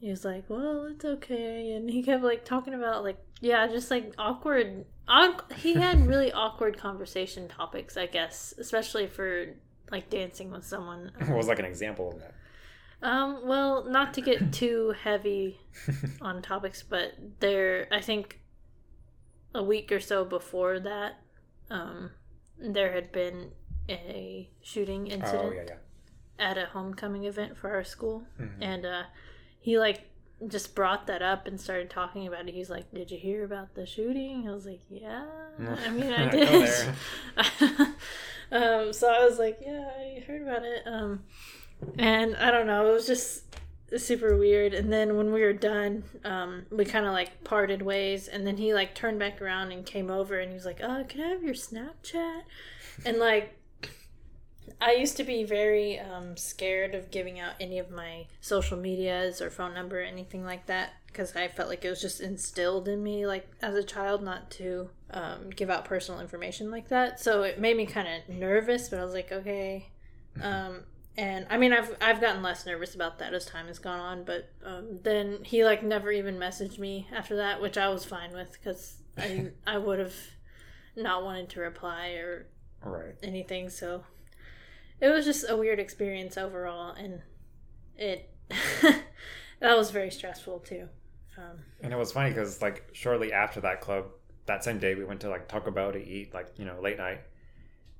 he 0.00 0.10
was 0.10 0.24
like, 0.24 0.44
"Well, 0.48 0.86
it's 0.90 1.04
okay." 1.04 1.72
And 1.72 1.88
he 1.88 2.02
kept 2.02 2.22
like 2.22 2.44
talking 2.44 2.74
about 2.74 3.04
like, 3.04 3.18
yeah, 3.40 3.66
just 3.68 3.90
like 3.90 4.12
awkward. 4.18 4.84
Awk- 5.08 5.52
he 5.54 5.74
had 5.74 6.06
really 6.06 6.30
awkward 6.32 6.76
conversation 6.76 7.48
topics, 7.48 7.96
I 7.96 8.04
guess, 8.06 8.52
especially 8.58 9.06
for 9.06 9.46
like 9.90 10.10
dancing 10.10 10.50
with 10.50 10.64
someone. 10.64 11.12
what 11.18 11.36
was 11.36 11.48
like 11.48 11.58
an 11.58 11.64
example 11.64 12.12
of 12.12 12.20
that? 12.20 12.34
Um, 13.00 13.42
well, 13.46 13.84
not 13.84 14.12
to 14.14 14.20
get 14.20 14.52
too 14.52 14.92
heavy 15.04 15.60
on 16.20 16.42
topics, 16.42 16.82
but 16.82 17.12
there, 17.40 17.86
I 17.92 18.00
think 18.00 18.40
a 19.54 19.62
week 19.62 19.92
or 19.92 20.00
so 20.00 20.24
before 20.24 20.80
that, 20.80 21.20
um, 21.70 22.10
there 22.58 22.92
had 22.92 23.12
been 23.12 23.52
a 23.88 24.50
shooting 24.62 25.06
incident 25.06 25.44
oh 25.48 25.52
yeah, 25.52 25.62
yeah. 25.68 26.50
at 26.50 26.58
a 26.58 26.66
homecoming 26.66 27.24
event 27.24 27.56
for 27.56 27.70
our 27.70 27.84
school, 27.84 28.24
Mhm. 28.38 28.50
and 28.60 28.84
uh, 28.84 29.02
he 29.60 29.78
like 29.78 30.10
just 30.46 30.74
brought 30.74 31.06
that 31.06 31.22
up 31.22 31.46
and 31.46 31.60
started 31.60 31.88
talking 31.90 32.26
about 32.26 32.48
it. 32.48 32.54
He's 32.54 32.68
like, 32.70 32.92
"Did 32.92 33.10
you 33.10 33.18
hear 33.18 33.44
about 33.44 33.74
the 33.74 33.86
shooting?" 33.86 34.48
I 34.48 34.52
was 34.52 34.66
like, 34.66 34.80
"Yeah, 34.90 35.24
I 35.86 35.90
mean, 35.90 36.12
I 36.12 36.28
did." 36.28 36.68
Um, 38.50 38.92
so 38.92 39.08
I 39.08 39.24
was 39.24 39.38
like, 39.38 39.58
"Yeah, 39.64 39.88
I 39.98 40.22
heard 40.26 40.42
about 40.42 40.64
it." 40.64 40.82
Um, 40.86 41.24
and 41.98 42.36
I 42.36 42.50
don't 42.50 42.66
know, 42.66 42.88
it 42.88 42.92
was 42.92 43.06
just 43.06 43.44
super 43.96 44.36
weird. 44.36 44.74
And 44.74 44.92
then 44.92 45.16
when 45.16 45.32
we 45.32 45.42
were 45.42 45.52
done, 45.52 46.04
um, 46.24 46.66
we 46.70 46.84
kind 46.84 47.06
of 47.06 47.12
like 47.12 47.44
parted 47.44 47.82
ways, 47.82 48.28
and 48.28 48.46
then 48.46 48.56
he 48.56 48.74
like 48.74 48.94
turned 48.94 49.18
back 49.18 49.40
around 49.40 49.72
and 49.72 49.84
came 49.84 50.10
over, 50.10 50.38
and 50.38 50.50
he 50.50 50.54
was 50.54 50.66
like, 50.66 50.82
"Uh, 50.82 51.04
can 51.04 51.20
I 51.20 51.28
have 51.28 51.42
your 51.42 51.54
Snapchat?" 51.54 52.42
And 53.04 53.18
like. 53.18 53.54
I 54.80 54.92
used 54.92 55.16
to 55.16 55.24
be 55.24 55.42
very 55.42 55.98
um, 55.98 56.36
scared 56.36 56.94
of 56.94 57.10
giving 57.10 57.40
out 57.40 57.54
any 57.58 57.80
of 57.80 57.90
my 57.90 58.26
social 58.40 58.76
medias 58.76 59.40
or 59.42 59.50
phone 59.50 59.74
number 59.74 59.98
or 59.98 60.04
anything 60.04 60.44
like 60.44 60.66
that 60.66 60.92
because 61.06 61.34
I 61.34 61.48
felt 61.48 61.68
like 61.68 61.84
it 61.84 61.90
was 61.90 62.00
just 62.00 62.20
instilled 62.20 62.86
in 62.86 63.02
me, 63.02 63.26
like 63.26 63.48
as 63.60 63.74
a 63.74 63.82
child, 63.82 64.22
not 64.22 64.50
to 64.52 64.90
um, 65.10 65.50
give 65.50 65.70
out 65.70 65.84
personal 65.84 66.20
information 66.20 66.70
like 66.70 66.88
that. 66.88 67.20
So 67.20 67.42
it 67.42 67.58
made 67.60 67.76
me 67.76 67.86
kind 67.86 68.08
of 68.08 68.34
nervous, 68.34 68.88
but 68.88 68.98
I 69.00 69.04
was 69.04 69.14
like, 69.14 69.32
okay. 69.32 69.88
Um, 70.40 70.84
and 71.16 71.46
I 71.50 71.56
mean, 71.58 71.72
I've 71.72 71.96
I've 72.00 72.20
gotten 72.20 72.42
less 72.42 72.64
nervous 72.66 72.94
about 72.94 73.18
that 73.18 73.34
as 73.34 73.44
time 73.44 73.66
has 73.66 73.78
gone 73.78 73.98
on, 74.00 74.24
but 74.24 74.50
um, 74.64 75.00
then 75.02 75.38
he 75.44 75.64
like 75.64 75.82
never 75.82 76.12
even 76.12 76.36
messaged 76.38 76.78
me 76.78 77.08
after 77.12 77.36
that, 77.36 77.60
which 77.60 77.76
I 77.76 77.88
was 77.88 78.04
fine 78.04 78.32
with 78.32 78.52
because 78.52 78.98
I 79.16 79.46
I 79.66 79.78
would 79.78 79.98
have 79.98 80.14
not 80.96 81.24
wanted 81.24 81.48
to 81.50 81.60
reply 81.60 82.10
or 82.10 82.46
Right. 82.84 83.14
anything. 83.22 83.68
So 83.70 84.04
it 85.00 85.08
was 85.08 85.24
just 85.24 85.44
a 85.48 85.56
weird 85.56 85.78
experience 85.80 86.36
overall, 86.38 86.92
and 86.94 87.22
it 87.96 88.30
that 88.82 89.76
was 89.76 89.90
very 89.90 90.10
stressful 90.10 90.60
too. 90.60 90.88
Um, 91.36 91.58
And 91.82 91.92
it 91.92 91.96
was 91.96 92.12
funny 92.12 92.30
because 92.30 92.62
like 92.62 92.84
shortly 92.92 93.32
after 93.32 93.60
that 93.62 93.80
club, 93.80 94.06
that 94.48 94.64
same 94.64 94.78
day 94.78 94.94
we 94.96 95.04
went 95.04 95.20
to 95.20 95.28
like 95.30 95.46
Taco 95.48 95.70
Bell 95.70 95.92
to 95.92 96.04
eat 96.04 96.34
like 96.34 96.48
you 96.58 96.64
know 96.64 96.80
late 96.82 96.98
night, 96.98 97.20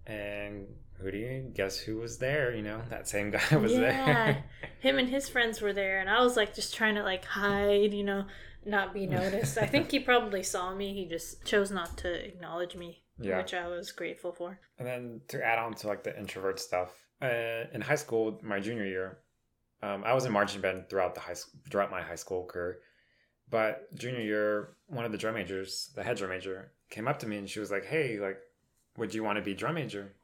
and 0.07 0.67
who 1.01 1.11
do 1.13 1.17
you 1.19 1.51
guess 1.55 1.79
who 1.79 1.99
was 1.99 2.19
there? 2.19 2.55
You 2.55 2.63
know 2.63 2.83
that 2.91 3.09
same 3.09 3.31
guy 3.37 3.57
was 3.57 3.73
Yeah. 3.73 3.79
there. 3.81 4.45
him 4.81 4.99
and 4.99 5.09
his 5.09 5.29
friends 5.29 5.61
were 5.61 5.73
there, 5.73 6.01
and 6.01 6.11
I 6.11 6.21
was 6.21 6.37
like 6.37 6.55
just 6.55 6.75
trying 6.75 6.97
to 6.97 7.03
like 7.03 7.25
hide, 7.25 7.95
you 7.95 8.05
know, 8.05 8.25
not 8.67 8.93
be 8.93 9.07
noticed. 9.07 9.59
I 9.59 9.67
think 9.67 9.91
he 9.91 10.01
probably 10.01 10.43
saw 10.43 10.75
me. 10.75 10.95
He 10.95 11.07
just 11.07 11.45
chose 11.45 11.71
not 11.71 11.97
to 11.99 12.13
acknowledge 12.27 12.75
me, 12.77 13.03
Yeah. 13.19 13.39
which 13.39 13.55
I 13.55 13.69
was 13.69 13.93
grateful 13.93 14.33
for. 14.33 14.59
And 14.79 14.87
then 14.89 15.21
to 15.29 15.45
add 15.45 15.59
on 15.59 15.75
to 15.75 15.87
like 15.89 16.03
the 16.03 16.19
introvert 16.19 16.59
stuff, 16.59 16.91
uh, 17.23 17.65
in 17.73 17.81
high 17.81 17.95
school, 17.97 18.41
my 18.43 18.59
junior 18.61 18.85
year, 18.87 19.19
um, 19.83 20.03
I 20.05 20.13
was 20.15 20.25
in 20.25 20.33
marching 20.33 20.61
band 20.61 20.89
throughout 20.91 21.15
the 21.15 21.21
high 21.21 21.37
throughout 21.71 21.91
my 21.91 22.03
high 22.03 22.17
school 22.17 22.45
career. 22.47 22.79
But 23.51 23.95
junior 23.95 24.21
year, 24.21 24.69
one 24.89 25.05
of 25.05 25.13
the 25.13 25.19
drum 25.19 25.35
majors, 25.35 25.91
the 25.95 26.03
head 26.03 26.17
drum 26.17 26.31
major, 26.31 26.73
came 26.91 27.09
up 27.09 27.19
to 27.21 27.27
me 27.27 27.39
and 27.39 27.49
she 27.49 27.61
was 27.61 27.71
like, 27.71 27.85
"Hey, 27.85 28.19
like, 28.19 28.39
would 28.97 29.15
you 29.15 29.25
want 29.25 29.37
to 29.37 29.43
be 29.43 29.55
drum 29.55 29.75
major?" 29.77 30.15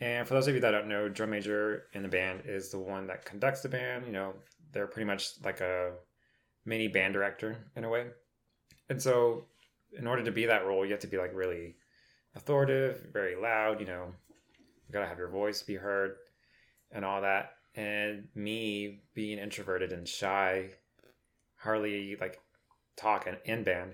And 0.00 0.26
for 0.26 0.34
those 0.34 0.46
of 0.46 0.54
you 0.54 0.60
that 0.60 0.70
don't 0.70 0.88
know, 0.88 1.08
drum 1.08 1.30
major 1.30 1.88
in 1.92 2.02
the 2.02 2.08
band 2.08 2.42
is 2.44 2.70
the 2.70 2.78
one 2.78 3.06
that 3.06 3.24
conducts 3.24 3.62
the 3.62 3.68
band. 3.68 4.06
You 4.06 4.12
know, 4.12 4.34
they're 4.72 4.86
pretty 4.86 5.06
much 5.06 5.42
like 5.42 5.60
a 5.60 5.94
mini 6.64 6.88
band 6.88 7.14
director 7.14 7.56
in 7.76 7.84
a 7.84 7.88
way. 7.88 8.06
And 8.88 9.02
so, 9.02 9.46
in 9.98 10.06
order 10.06 10.22
to 10.24 10.32
be 10.32 10.46
that 10.46 10.66
role, 10.66 10.84
you 10.84 10.92
have 10.92 11.00
to 11.00 11.06
be 11.06 11.18
like 11.18 11.34
really 11.34 11.76
authoritative, 12.34 13.06
very 13.12 13.36
loud, 13.36 13.80
you 13.80 13.86
know, 13.86 14.12
you 14.86 14.92
gotta 14.92 15.06
have 15.06 15.18
your 15.18 15.28
voice 15.28 15.62
be 15.62 15.74
heard 15.74 16.16
and 16.92 17.04
all 17.04 17.22
that. 17.22 17.52
And 17.74 18.28
me 18.34 19.02
being 19.14 19.38
introverted 19.38 19.92
and 19.92 20.06
shy, 20.06 20.70
hardly 21.56 22.16
like 22.20 22.38
talk 22.96 23.26
in, 23.26 23.36
in 23.44 23.64
band. 23.64 23.92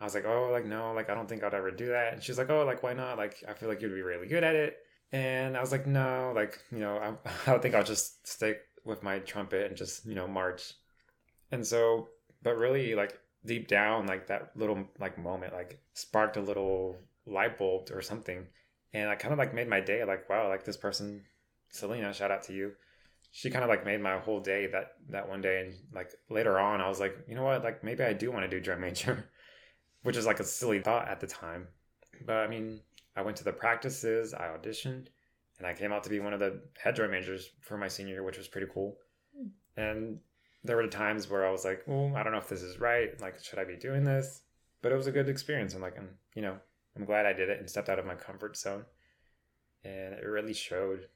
I 0.00 0.04
was 0.04 0.14
like, 0.14 0.24
oh, 0.24 0.50
like 0.50 0.66
no, 0.66 0.92
like 0.92 1.10
I 1.10 1.14
don't 1.14 1.28
think 1.28 1.44
I'd 1.44 1.54
ever 1.54 1.70
do 1.70 1.86
that. 1.88 2.14
And 2.14 2.22
she's 2.22 2.38
like, 2.38 2.50
oh, 2.50 2.64
like 2.64 2.82
why 2.82 2.92
not? 2.92 3.18
Like 3.18 3.42
I 3.48 3.52
feel 3.52 3.68
like 3.68 3.80
you'd 3.80 3.94
be 3.94 4.02
really 4.02 4.26
good 4.26 4.44
at 4.44 4.56
it. 4.56 4.78
And 5.12 5.56
I 5.56 5.60
was 5.60 5.70
like, 5.70 5.86
no, 5.86 6.32
like 6.34 6.58
you 6.72 6.80
know, 6.80 6.96
I, 6.98 7.30
I 7.52 7.58
think 7.58 7.74
I'll 7.74 7.84
just 7.84 8.26
stick 8.26 8.62
with 8.84 9.02
my 9.02 9.20
trumpet 9.20 9.68
and 9.68 9.76
just 9.76 10.04
you 10.06 10.14
know 10.14 10.26
march. 10.26 10.74
And 11.50 11.66
so, 11.66 12.08
but 12.42 12.56
really, 12.56 12.94
like 12.94 13.18
deep 13.44 13.68
down, 13.68 14.06
like 14.06 14.26
that 14.28 14.50
little 14.56 14.84
like 14.98 15.18
moment, 15.18 15.52
like 15.52 15.80
sparked 15.94 16.36
a 16.36 16.40
little 16.42 16.96
light 17.26 17.58
bulb 17.58 17.90
or 17.92 18.02
something, 18.02 18.46
and 18.92 19.08
I 19.08 19.14
kind 19.14 19.32
of 19.32 19.38
like 19.38 19.54
made 19.54 19.68
my 19.68 19.80
day. 19.80 20.04
Like 20.04 20.28
wow, 20.28 20.48
like 20.48 20.64
this 20.64 20.76
person, 20.76 21.22
Selena, 21.70 22.12
shout 22.12 22.30
out 22.30 22.42
to 22.44 22.52
you. 22.52 22.72
She 23.32 23.50
kind 23.50 23.64
of 23.64 23.70
like 23.70 23.84
made 23.84 24.00
my 24.00 24.18
whole 24.18 24.40
day 24.40 24.66
that 24.68 24.92
that 25.08 25.28
one 25.28 25.40
day, 25.40 25.62
and 25.62 25.74
like 25.92 26.10
later 26.30 26.58
on, 26.58 26.80
I 26.80 26.88
was 26.88 27.00
like, 27.00 27.16
you 27.26 27.34
know 27.34 27.44
what, 27.44 27.64
like 27.64 27.82
maybe 27.82 28.04
I 28.04 28.12
do 28.12 28.30
want 28.30 28.44
to 28.44 28.48
do 28.48 28.60
drum 28.60 28.82
major, 28.82 29.28
which 30.02 30.16
is 30.16 30.26
like 30.26 30.38
a 30.38 30.44
silly 30.44 30.80
thought 30.80 31.08
at 31.08 31.20
the 31.20 31.26
time, 31.26 31.66
but 32.26 32.36
I 32.36 32.46
mean, 32.46 32.80
I 33.16 33.22
went 33.22 33.36
to 33.38 33.44
the 33.44 33.52
practices, 33.52 34.34
I 34.34 34.48
auditioned, 34.48 35.08
and 35.58 35.66
I 35.66 35.74
came 35.74 35.92
out 35.92 36.04
to 36.04 36.10
be 36.10 36.20
one 36.20 36.34
of 36.34 36.40
the 36.40 36.60
head 36.82 36.94
drum 36.94 37.10
majors 37.10 37.50
for 37.60 37.76
my 37.76 37.88
senior 37.88 38.14
year, 38.14 38.22
which 38.22 38.38
was 38.38 38.48
pretty 38.48 38.68
cool. 38.72 38.98
Hmm. 39.36 39.48
And 39.76 40.18
there 40.62 40.76
were 40.76 40.86
times 40.86 41.28
where 41.28 41.46
I 41.46 41.50
was 41.50 41.64
like, 41.64 41.82
"Oh, 41.88 42.14
I 42.14 42.22
don't 42.22 42.32
know 42.32 42.38
if 42.38 42.48
this 42.48 42.62
is 42.62 42.78
right. 42.78 43.18
Like, 43.20 43.42
should 43.42 43.58
I 43.58 43.64
be 43.64 43.76
doing 43.76 44.04
this?" 44.04 44.42
But 44.82 44.92
it 44.92 44.96
was 44.96 45.06
a 45.06 45.12
good 45.12 45.28
experience. 45.28 45.74
I'm 45.74 45.80
like, 45.80 45.96
I'm, 45.96 46.10
you 46.34 46.42
know, 46.42 46.58
I'm 46.96 47.04
glad 47.04 47.24
I 47.24 47.32
did 47.32 47.48
it 47.48 47.60
and 47.60 47.70
stepped 47.70 47.88
out 47.88 47.98
of 47.98 48.04
my 48.04 48.16
comfort 48.16 48.56
zone. 48.56 48.84
And 49.84 50.14
it 50.14 50.26
really 50.26 50.52
showed 50.52 51.08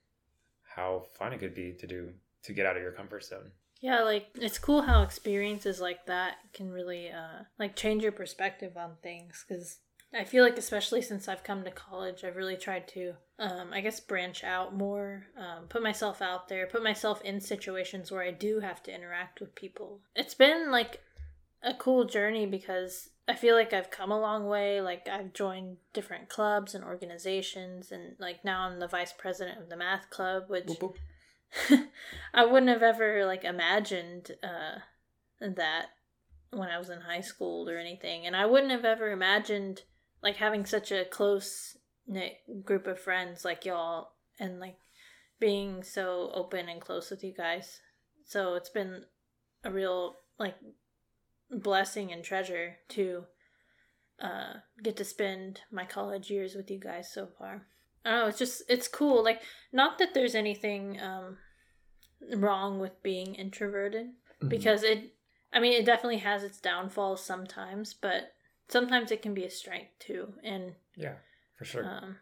how 0.77 1.07
fun 1.19 1.33
it 1.33 1.41
could 1.41 1.55
be 1.55 1.73
to 1.73 1.87
do 1.87 2.13
to 2.45 2.53
get 2.53 2.67
out 2.67 2.77
of 2.77 2.83
your 2.83 2.93
comfort 2.93 3.25
zone. 3.25 3.51
Yeah, 3.81 4.03
like 4.03 4.29
it's 4.35 4.59
cool 4.59 4.83
how 4.83 5.03
experiences 5.03 5.81
like 5.81 6.07
that 6.07 6.37
can 6.53 6.71
really 6.71 7.11
uh 7.11 7.45
like 7.59 7.75
change 7.75 8.03
your 8.03 8.13
perspective 8.13 8.77
on 8.77 8.97
things 9.03 9.45
cuz 9.49 9.79
I 10.15 10.25
feel 10.25 10.45
like 10.45 10.57
especially 10.57 11.03
since 11.03 11.29
I've 11.29 11.43
come 11.43 11.65
to 11.65 11.71
college, 11.71 12.23
I've 12.23 12.37
really 12.37 12.57
tried 12.57 12.89
to 12.89 13.15
um 13.39 13.73
I 13.73 13.81
guess 13.81 14.01
branch 14.01 14.45
out 14.45 14.75
more, 14.75 15.27
um 15.37 15.67
put 15.69 15.83
myself 15.83 16.23
out 16.23 16.49
there, 16.49 16.67
put 16.67 16.83
myself 16.83 17.23
in 17.23 17.41
situations 17.41 18.13
where 18.13 18.23
I 18.23 18.31
do 18.31 18.61
have 18.61 18.83
to 18.85 18.95
interact 18.95 19.41
with 19.41 19.55
people. 19.55 20.01
It's 20.15 20.35
been 20.35 20.71
like 20.71 21.01
a 21.63 21.75
cool 21.75 22.05
journey 22.05 22.47
because 22.47 23.11
I 23.29 23.35
feel 23.35 23.57
like 23.57 23.73
I've 23.73 23.91
come 23.91 24.13
a 24.13 24.21
long 24.21 24.47
way. 24.47 24.81
Like 24.81 25.09
I've 25.09 25.33
joined 25.33 25.79
different 25.93 26.29
clubs 26.29 26.75
and 26.75 26.85
organizations 26.85 27.91
and 27.91 28.17
like 28.19 28.45
now 28.45 28.63
I'm 28.63 28.79
the 28.79 28.89
vice 28.89 29.13
president 29.13 29.61
of 29.61 29.69
the 29.69 29.77
math 29.77 30.11
club, 30.11 30.45
which 30.49 30.67
Boop, 30.67 30.95
boop. 31.71 31.87
I 32.35 32.45
wouldn't 32.45 32.71
have 32.71 32.83
ever 32.83 33.25
like 33.25 33.45
imagined 33.45 34.33
uh 34.43 34.81
that 35.41 35.87
when 36.51 36.69
I 36.69 36.79
was 36.79 36.89
in 36.89 37.01
high 37.01 37.21
school 37.21 37.69
or 37.69 37.79
anything. 37.79 38.27
And 38.27 38.37
I 38.37 38.47
wouldn't 38.47 38.73
have 38.73 38.85
ever 38.85 39.11
imagined 39.11 39.83
like 40.23 40.37
having 40.37 40.65
such 40.65 40.93
a 40.93 41.05
close 41.05 41.77
knit 42.07 42.37
group 42.65 42.87
of 42.87 43.01
friends 43.01 43.45
like 43.45 43.65
y'all 43.65 44.13
and 44.39 44.61
like 44.61 44.77
being 45.41 45.83
so 45.83 46.31
open 46.33 46.69
and 46.69 46.81
close 46.81 47.11
with 47.11 47.25
you 47.25 47.35
guys. 47.37 47.81
So 48.25 48.55
it's 48.55 48.71
been 48.71 49.05
a 49.65 49.71
real 49.71 50.17
like 50.39 50.55
blessing 51.51 52.13
and 52.13 52.25
treasure 52.25 52.77
to 52.89 53.25
uh 54.21 54.55
get 54.83 54.97
to 54.97 55.05
spend 55.05 55.61
my 55.71 55.85
college 55.85 56.31
years 56.31 56.55
with 56.55 56.71
you 56.71 56.79
guys 56.79 57.13
so 57.13 57.27
far. 57.39 57.67
I 58.05 58.11
don't 58.11 58.21
know, 58.21 58.27
it's 58.29 58.39
just 58.39 58.63
it's 58.69 58.89
cool. 58.89 59.23
Like 59.23 59.43
not 59.73 59.99
that 59.99 60.15
there's 60.15 60.35
anything 60.35 61.01
um 61.01 61.39
wrong 62.35 62.79
with 62.81 63.03
being 63.03 63.35
introverted 63.35 64.07
Mhm. 64.43 64.49
because 64.49 64.83
it 64.83 65.15
I 65.53 65.61
mean 65.61 65.73
it 65.75 65.85
definitely 65.87 66.19
has 66.19 66.43
its 66.43 66.61
downfalls 66.61 67.23
sometimes, 67.25 67.95
but 67.95 68.33
sometimes 68.69 69.11
it 69.13 69.23
can 69.23 69.35
be 69.35 69.45
a 69.45 69.51
strength 69.51 69.99
too. 69.99 70.35
And 70.43 70.75
yeah, 70.97 71.17
for 71.59 71.65
sure. 71.65 71.85
um 71.85 72.17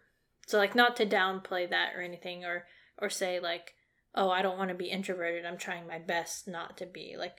so 0.47 0.59
like 0.59 0.75
not 0.75 0.97
to 0.97 1.07
downplay 1.07 1.69
that 1.71 1.95
or 1.95 2.03
anything 2.03 2.45
or 2.45 2.67
or 2.99 3.09
say 3.09 3.41
like 3.41 3.75
oh 4.17 4.31
I 4.31 4.43
don't 4.43 4.59
want 4.59 4.69
to 4.71 4.75
be 4.77 4.91
introverted. 4.91 5.45
I'm 5.47 5.59
trying 5.59 5.87
my 5.87 5.99
best 5.99 6.47
not 6.49 6.77
to 6.79 6.87
be. 6.87 7.15
Like 7.17 7.39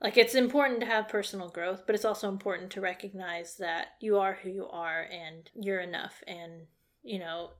like 0.00 0.16
it's 0.16 0.34
important 0.34 0.80
to 0.80 0.86
have 0.86 1.08
personal 1.08 1.48
growth, 1.48 1.82
but 1.86 1.94
it's 1.94 2.04
also 2.04 2.28
important 2.28 2.70
to 2.72 2.80
recognize 2.80 3.56
that 3.56 3.88
you 4.00 4.18
are 4.18 4.38
who 4.42 4.48
you 4.48 4.66
are 4.68 5.06
and 5.10 5.50
you're 5.54 5.80
enough 5.80 6.22
and 6.26 6.66
you 7.02 7.18
know 7.18 7.50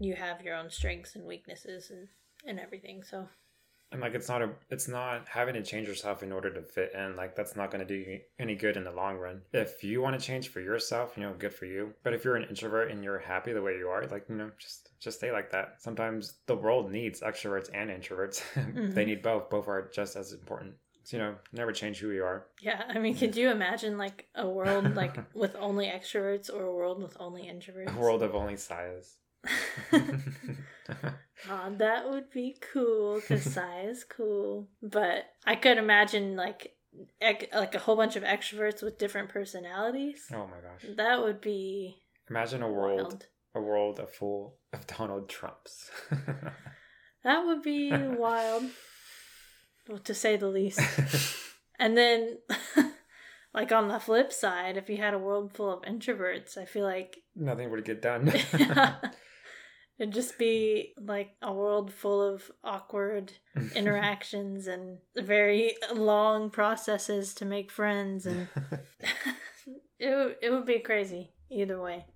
you 0.00 0.14
have 0.14 0.42
your 0.42 0.56
own 0.56 0.70
strengths 0.70 1.14
and 1.14 1.24
weaknesses 1.24 1.90
and 1.90 2.08
and 2.46 2.58
everything. 2.60 3.02
So. 3.02 3.28
And 3.92 4.00
like 4.00 4.14
it's 4.14 4.28
not 4.28 4.42
a 4.42 4.50
it's 4.70 4.88
not 4.88 5.28
having 5.28 5.54
to 5.54 5.62
change 5.62 5.86
yourself 5.86 6.24
in 6.24 6.32
order 6.32 6.52
to 6.52 6.62
fit 6.62 6.92
in 6.94 7.14
like 7.14 7.36
that's 7.36 7.54
not 7.54 7.70
going 7.70 7.86
to 7.86 7.86
do 7.86 7.94
you 7.94 8.18
any 8.40 8.56
good 8.56 8.76
in 8.76 8.82
the 8.82 8.90
long 8.90 9.18
run. 9.18 9.42
If 9.52 9.84
you 9.84 10.02
want 10.02 10.18
to 10.18 10.26
change 10.26 10.48
for 10.48 10.60
yourself 10.60 11.12
you 11.16 11.22
know 11.22 11.32
good 11.38 11.54
for 11.54 11.66
you. 11.66 11.94
But 12.02 12.12
if 12.12 12.24
you're 12.24 12.34
an 12.34 12.48
introvert 12.48 12.90
and 12.90 13.04
you're 13.04 13.20
happy 13.20 13.52
the 13.52 13.62
way 13.62 13.76
you 13.78 13.86
are 13.88 14.04
like 14.06 14.24
you 14.28 14.34
know 14.34 14.50
just 14.58 14.90
just 14.98 15.18
stay 15.18 15.30
like 15.30 15.52
that. 15.52 15.76
Sometimes 15.78 16.34
the 16.46 16.56
world 16.56 16.90
needs 16.90 17.20
extroverts 17.20 17.70
and 17.72 17.88
introverts. 17.88 18.42
They 18.94 19.04
Mhm. 19.04 19.06
need 19.06 19.22
both. 19.22 19.48
Both 19.48 19.68
are 19.68 19.88
just 19.94 20.16
as 20.16 20.32
important 20.32 20.74
you 21.12 21.18
know 21.18 21.34
never 21.52 21.72
change 21.72 21.98
who 21.98 22.10
you 22.10 22.24
are 22.24 22.46
Yeah, 22.62 22.82
I 22.88 22.98
mean, 22.98 23.14
could 23.16 23.36
you 23.36 23.50
imagine 23.50 23.98
like 23.98 24.26
a 24.34 24.48
world 24.48 24.94
like 24.96 25.16
with 25.34 25.54
only 25.56 25.86
extroverts 25.86 26.52
or 26.52 26.62
a 26.64 26.74
world 26.74 27.02
with 27.02 27.16
only 27.20 27.42
introverts? 27.42 27.94
a 27.94 27.98
world 27.98 28.22
of 28.22 28.34
only 28.34 28.56
sighs 28.56 29.16
Aw, 31.50 31.70
that 31.76 32.08
would 32.08 32.30
be 32.30 32.56
cool 32.72 33.20
because 33.20 33.42
Psy 33.44 33.82
is 33.82 34.04
cool. 34.04 34.68
But 34.82 35.24
I 35.44 35.56
could 35.56 35.76
imagine 35.78 36.36
like 36.36 36.74
ec- 37.20 37.50
like 37.54 37.74
a 37.74 37.78
whole 37.78 37.96
bunch 37.96 38.16
of 38.16 38.22
extroverts 38.22 38.82
with 38.82 38.98
different 38.98 39.28
personalities. 39.28 40.26
oh 40.32 40.46
my 40.46 40.60
gosh 40.62 40.96
That 40.96 41.22
would 41.22 41.40
be 41.40 41.96
imagine 42.30 42.62
a 42.62 42.70
world 42.70 42.98
wild. 43.02 43.26
a 43.54 43.60
world 43.60 43.98
of 44.00 44.10
full 44.12 44.56
of 44.72 44.86
donald 44.86 45.28
trumps 45.28 45.90
That 47.24 47.44
would 47.46 47.62
be 47.62 47.90
wild, 47.90 48.64
well, 49.88 49.98
to 49.98 50.14
say 50.14 50.36
the 50.36 50.48
least. 50.48 50.80
And 51.78 51.96
then, 51.96 52.38
like 53.54 53.72
on 53.72 53.88
the 53.88 53.98
flip 53.98 54.32
side, 54.32 54.76
if 54.76 54.88
you 54.88 54.96
had 54.96 55.14
a 55.14 55.18
world 55.18 55.52
full 55.52 55.72
of 55.72 55.82
introverts, 55.82 56.56
I 56.56 56.64
feel 56.64 56.84
like 56.84 57.18
nothing 57.34 57.70
would 57.70 57.84
get 57.84 58.02
done 58.02 58.32
It'd 59.96 60.12
just 60.12 60.38
be 60.38 60.92
like 61.00 61.36
a 61.40 61.52
world 61.52 61.92
full 61.92 62.20
of 62.20 62.50
awkward 62.64 63.32
interactions 63.76 64.66
and 64.66 64.98
very 65.16 65.76
long 65.94 66.50
processes 66.50 67.32
to 67.34 67.44
make 67.44 67.70
friends 67.70 68.26
and 68.26 68.48
it 70.00 70.38
it 70.42 70.50
would 70.50 70.66
be 70.66 70.80
crazy 70.80 71.30
either 71.48 71.80
way. 71.80 72.06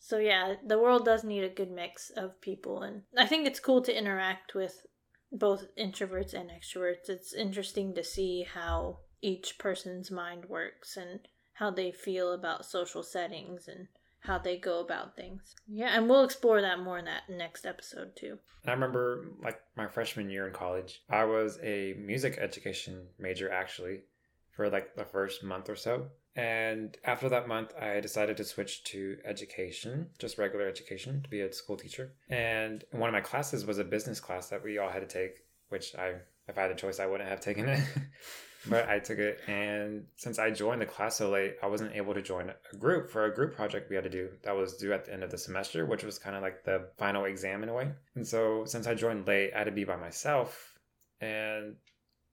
So 0.00 0.18
yeah, 0.18 0.54
the 0.66 0.80
world 0.80 1.04
does 1.04 1.22
need 1.22 1.44
a 1.44 1.48
good 1.48 1.70
mix 1.70 2.10
of 2.10 2.40
people 2.40 2.82
and 2.82 3.02
I 3.16 3.26
think 3.26 3.46
it's 3.46 3.60
cool 3.60 3.82
to 3.82 3.96
interact 3.96 4.56
with 4.56 4.84
both 5.32 5.66
introverts 5.76 6.34
and 6.34 6.50
extroverts. 6.50 7.08
It's 7.08 7.32
interesting 7.32 7.94
to 7.94 8.04
see 8.04 8.46
how 8.54 8.98
each 9.20 9.58
person's 9.58 10.10
mind 10.10 10.46
works 10.46 10.96
and 10.96 11.20
how 11.54 11.70
they 11.70 11.90
feel 11.90 12.32
about 12.32 12.64
social 12.64 13.02
settings 13.02 13.68
and 13.68 13.88
how 14.20 14.38
they 14.38 14.56
go 14.56 14.80
about 14.80 15.16
things. 15.16 15.54
Yeah, 15.66 15.90
and 15.96 16.08
we'll 16.08 16.24
explore 16.24 16.60
that 16.60 16.80
more 16.80 16.98
in 16.98 17.04
that 17.06 17.28
next 17.28 17.66
episode 17.66 18.16
too. 18.16 18.38
I 18.66 18.72
remember 18.72 19.26
like 19.42 19.60
my 19.76 19.86
freshman 19.86 20.30
year 20.30 20.46
in 20.46 20.52
college, 20.52 21.02
I 21.08 21.24
was 21.24 21.58
a 21.62 21.94
music 21.98 22.38
education 22.38 23.06
major 23.18 23.50
actually 23.50 24.02
for 24.50 24.68
like 24.68 24.94
the 24.96 25.04
first 25.04 25.44
month 25.44 25.68
or 25.68 25.76
so. 25.76 26.08
And 26.38 26.96
after 27.04 27.28
that 27.30 27.48
month, 27.48 27.74
I 27.76 27.98
decided 27.98 28.36
to 28.36 28.44
switch 28.44 28.84
to 28.84 29.18
education, 29.24 30.10
just 30.20 30.38
regular 30.38 30.68
education, 30.68 31.20
to 31.22 31.28
be 31.28 31.40
a 31.40 31.52
school 31.52 31.76
teacher. 31.76 32.12
And 32.30 32.84
one 32.92 33.08
of 33.08 33.12
my 33.12 33.20
classes 33.20 33.66
was 33.66 33.78
a 33.78 33.84
business 33.84 34.20
class 34.20 34.48
that 34.50 34.62
we 34.62 34.78
all 34.78 34.88
had 34.88 35.00
to 35.00 35.06
take, 35.06 35.42
which 35.68 35.96
I, 35.96 36.14
if 36.46 36.56
I 36.56 36.62
had 36.62 36.70
a 36.70 36.76
choice, 36.76 37.00
I 37.00 37.06
wouldn't 37.06 37.28
have 37.28 37.40
taken 37.40 37.68
it. 37.68 37.80
but 38.70 38.88
I 38.88 39.00
took 39.00 39.18
it. 39.18 39.40
And 39.48 40.04
since 40.14 40.38
I 40.38 40.52
joined 40.52 40.80
the 40.80 40.86
class 40.86 41.16
so 41.16 41.28
late, 41.28 41.56
I 41.60 41.66
wasn't 41.66 41.96
able 41.96 42.14
to 42.14 42.22
join 42.22 42.52
a 42.72 42.76
group 42.76 43.10
for 43.10 43.24
a 43.24 43.34
group 43.34 43.56
project 43.56 43.90
we 43.90 43.96
had 43.96 44.04
to 44.04 44.10
do 44.10 44.28
that 44.42 44.54
was 44.54 44.76
due 44.76 44.92
at 44.92 45.06
the 45.06 45.12
end 45.12 45.24
of 45.24 45.32
the 45.32 45.38
semester, 45.38 45.86
which 45.86 46.04
was 46.04 46.20
kind 46.20 46.36
of 46.36 46.42
like 46.42 46.62
the 46.62 46.86
final 46.98 47.24
exam 47.24 47.64
in 47.64 47.68
a 47.68 47.74
way. 47.74 47.90
And 48.14 48.24
so 48.24 48.64
since 48.64 48.86
I 48.86 48.94
joined 48.94 49.26
late, 49.26 49.50
I 49.54 49.58
had 49.58 49.64
to 49.64 49.72
be 49.72 49.82
by 49.82 49.96
myself. 49.96 50.78
And 51.20 51.74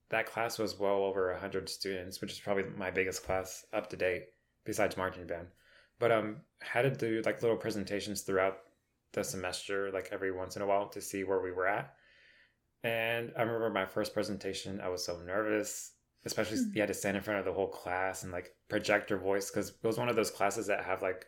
that 0.10 0.26
class 0.28 0.60
was 0.60 0.78
well 0.80 1.04
over 1.04 1.32
100 1.32 1.68
students, 1.70 2.22
which 2.22 2.32
is 2.32 2.40
probably 2.40 2.66
my 2.78 2.92
biggest 2.92 3.24
class 3.24 3.66
up 3.74 3.90
to 3.90 3.98
date, 3.98 4.26
besides 4.64 4.98
marching 4.98 5.26
band. 5.28 5.48
But 6.00 6.12
um, 6.12 6.38
had 6.62 6.84
to 6.84 6.92
do 6.92 7.22
like 7.26 7.42
little 7.42 7.58
presentations 7.58 8.22
throughout 8.22 8.58
the 9.14 9.24
semester, 9.24 9.92
like 9.92 10.10
every 10.12 10.32
once 10.32 10.56
in 10.56 10.62
a 10.62 10.66
while, 10.68 10.88
to 10.90 11.02
see 11.02 11.24
where 11.24 11.42
we 11.42 11.52
were 11.52 11.68
at. 11.68 11.94
And 12.84 13.32
I 13.38 13.42
remember 13.42 13.70
my 13.70 13.86
first 13.86 14.14
presentation, 14.14 14.80
I 14.82 14.90
was 14.90 15.04
so 15.04 15.18
nervous, 15.26 15.94
especially 16.26 16.58
Mm. 16.58 16.76
you 16.76 16.82
had 16.82 16.88
to 16.90 16.94
stand 16.94 17.18
in 17.18 17.24
front 17.24 17.40
of 17.40 17.46
the 17.46 17.54
whole 17.54 17.68
class 17.70 18.24
and 18.24 18.32
like 18.32 18.56
project 18.68 19.10
your 19.10 19.20
voice 19.20 19.50
because 19.50 19.70
it 19.70 19.84
was 19.84 19.98
one 19.98 20.10
of 20.10 20.16
those 20.16 20.30
classes 20.32 20.68
that 20.68 20.84
have 20.84 21.02
like 21.02 21.26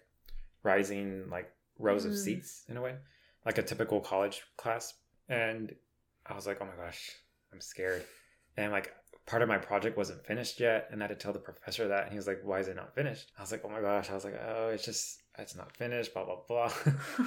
rising 0.64 1.30
like 1.30 1.52
rows 1.80 2.06
of 2.06 2.12
Mm. 2.12 2.24
seats 2.24 2.64
in 2.68 2.78
a 2.78 2.82
way, 2.82 2.98
like 3.46 3.58
a 3.58 3.64
typical 3.64 4.02
college 4.02 4.44
class. 4.58 4.94
And 5.30 5.76
I 6.26 6.36
was 6.36 6.46
like, 6.46 6.58
oh 6.62 6.66
my 6.66 6.76
gosh, 6.76 7.10
I'm 7.52 7.62
scared. 7.62 8.06
And 8.58 8.72
like 8.72 8.94
part 9.26 9.42
of 9.42 9.50
my 9.50 9.58
project 9.58 9.98
wasn't 9.98 10.26
finished 10.26 10.60
yet. 10.60 10.90
And 10.92 11.02
I 11.02 11.08
had 11.08 11.18
to 11.18 11.24
tell 11.24 11.34
the 11.34 11.40
professor 11.40 11.88
that. 11.88 12.04
And 12.04 12.12
he 12.12 12.18
was 12.18 12.28
like, 12.28 12.42
why 12.44 12.60
is 12.60 12.68
it 12.68 12.76
not 12.76 12.96
finished? 12.96 13.32
I 13.38 13.42
was 13.42 13.52
like, 13.52 13.62
oh 13.64 13.70
my 13.70 13.82
gosh. 13.82 14.10
I 14.10 14.16
was 14.16 14.26
like, 14.26 14.40
oh, 14.46 14.70
it's 14.70 14.86
just, 14.86 15.22
it's 15.38 15.56
not 15.56 15.76
finished, 15.76 16.14
blah 16.14 16.26
blah 16.26 16.38
blah. 16.48 16.72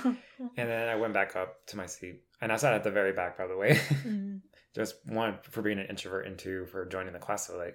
and 0.56 0.68
then 0.68 0.88
I 0.88 0.96
went 0.96 1.14
back 1.14 1.36
up 1.36 1.64
to 1.66 1.76
my 1.76 1.86
seat, 1.86 2.22
and 2.40 2.50
I 2.50 2.56
sat 2.56 2.74
at 2.74 2.82
the 2.82 2.90
very 2.90 3.12
back, 3.12 3.38
by 3.38 3.46
the 3.46 3.56
way. 3.56 3.78
Mhm. 4.04 4.40
Just 4.74 4.96
one 5.06 5.38
for 5.42 5.62
being 5.62 5.80
an 5.80 5.86
introvert, 5.86 6.26
and 6.26 6.38
two 6.38 6.64
for 6.66 6.86
joining 6.86 7.12
the 7.12 7.18
class 7.18 7.48
so 7.48 7.58
late. 7.58 7.74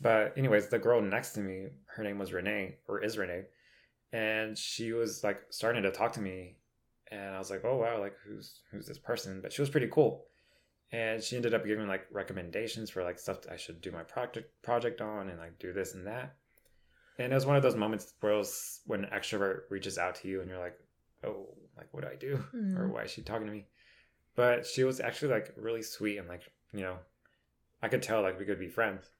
But 0.00 0.36
anyways, 0.36 0.68
the 0.68 0.78
girl 0.78 1.00
next 1.00 1.32
to 1.32 1.40
me, 1.40 1.68
her 1.86 2.02
name 2.02 2.18
was 2.18 2.32
Renee, 2.32 2.76
or 2.88 3.02
is 3.02 3.16
Renee, 3.16 3.44
and 4.12 4.58
she 4.58 4.92
was 4.92 5.22
like 5.24 5.40
starting 5.50 5.84
to 5.84 5.92
talk 5.92 6.12
to 6.14 6.20
me, 6.20 6.56
and 7.10 7.34
I 7.34 7.38
was 7.38 7.50
like, 7.50 7.62
oh 7.64 7.76
wow, 7.76 8.00
like 8.00 8.14
who's 8.24 8.60
who's 8.70 8.86
this 8.86 8.98
person? 8.98 9.40
But 9.40 9.52
she 9.52 9.62
was 9.62 9.70
pretty 9.70 9.88
cool, 9.90 10.24
and 10.92 11.22
she 11.22 11.36
ended 11.36 11.54
up 11.54 11.66
giving 11.66 11.86
like 11.88 12.06
recommendations 12.10 12.90
for 12.90 13.02
like 13.02 13.18
stuff 13.18 13.38
I 13.50 13.56
should 13.56 13.80
do 13.80 13.90
my 13.90 14.02
project 14.02 14.50
project 14.62 15.00
on, 15.00 15.28
and 15.28 15.38
like 15.38 15.58
do 15.58 15.72
this 15.72 15.94
and 15.94 16.06
that. 16.06 16.36
And 17.18 17.32
it 17.32 17.34
was 17.34 17.46
one 17.46 17.56
of 17.56 17.62
those 17.62 17.76
moments 17.76 18.12
where 18.20 18.32
it 18.32 18.36
was 18.36 18.80
when 18.86 19.04
an 19.04 19.10
extrovert 19.10 19.62
reaches 19.70 19.96
out 19.98 20.16
to 20.16 20.28
you, 20.28 20.40
and 20.40 20.50
you're 20.50 20.58
like, 20.60 20.78
oh, 21.24 21.46
like 21.76 21.88
what 21.92 22.02
do 22.02 22.08
I 22.10 22.16
do, 22.16 22.34
or 22.76 22.86
Mhm. 22.88 22.92
why 22.92 23.02
is 23.04 23.10
she 23.10 23.22
talking 23.22 23.46
to 23.46 23.52
me? 23.52 23.66
But 24.34 24.66
she 24.66 24.84
was 24.84 25.00
actually 25.00 25.32
like 25.32 25.54
really 25.56 25.82
sweet 25.82 26.18
and 26.18 26.28
like 26.28 26.42
you 26.72 26.80
know, 26.80 26.98
I 27.82 27.88
could 27.88 28.02
tell 28.02 28.22
like 28.22 28.38
we 28.38 28.44
could 28.44 28.58
be 28.58 28.68
friends. 28.68 29.10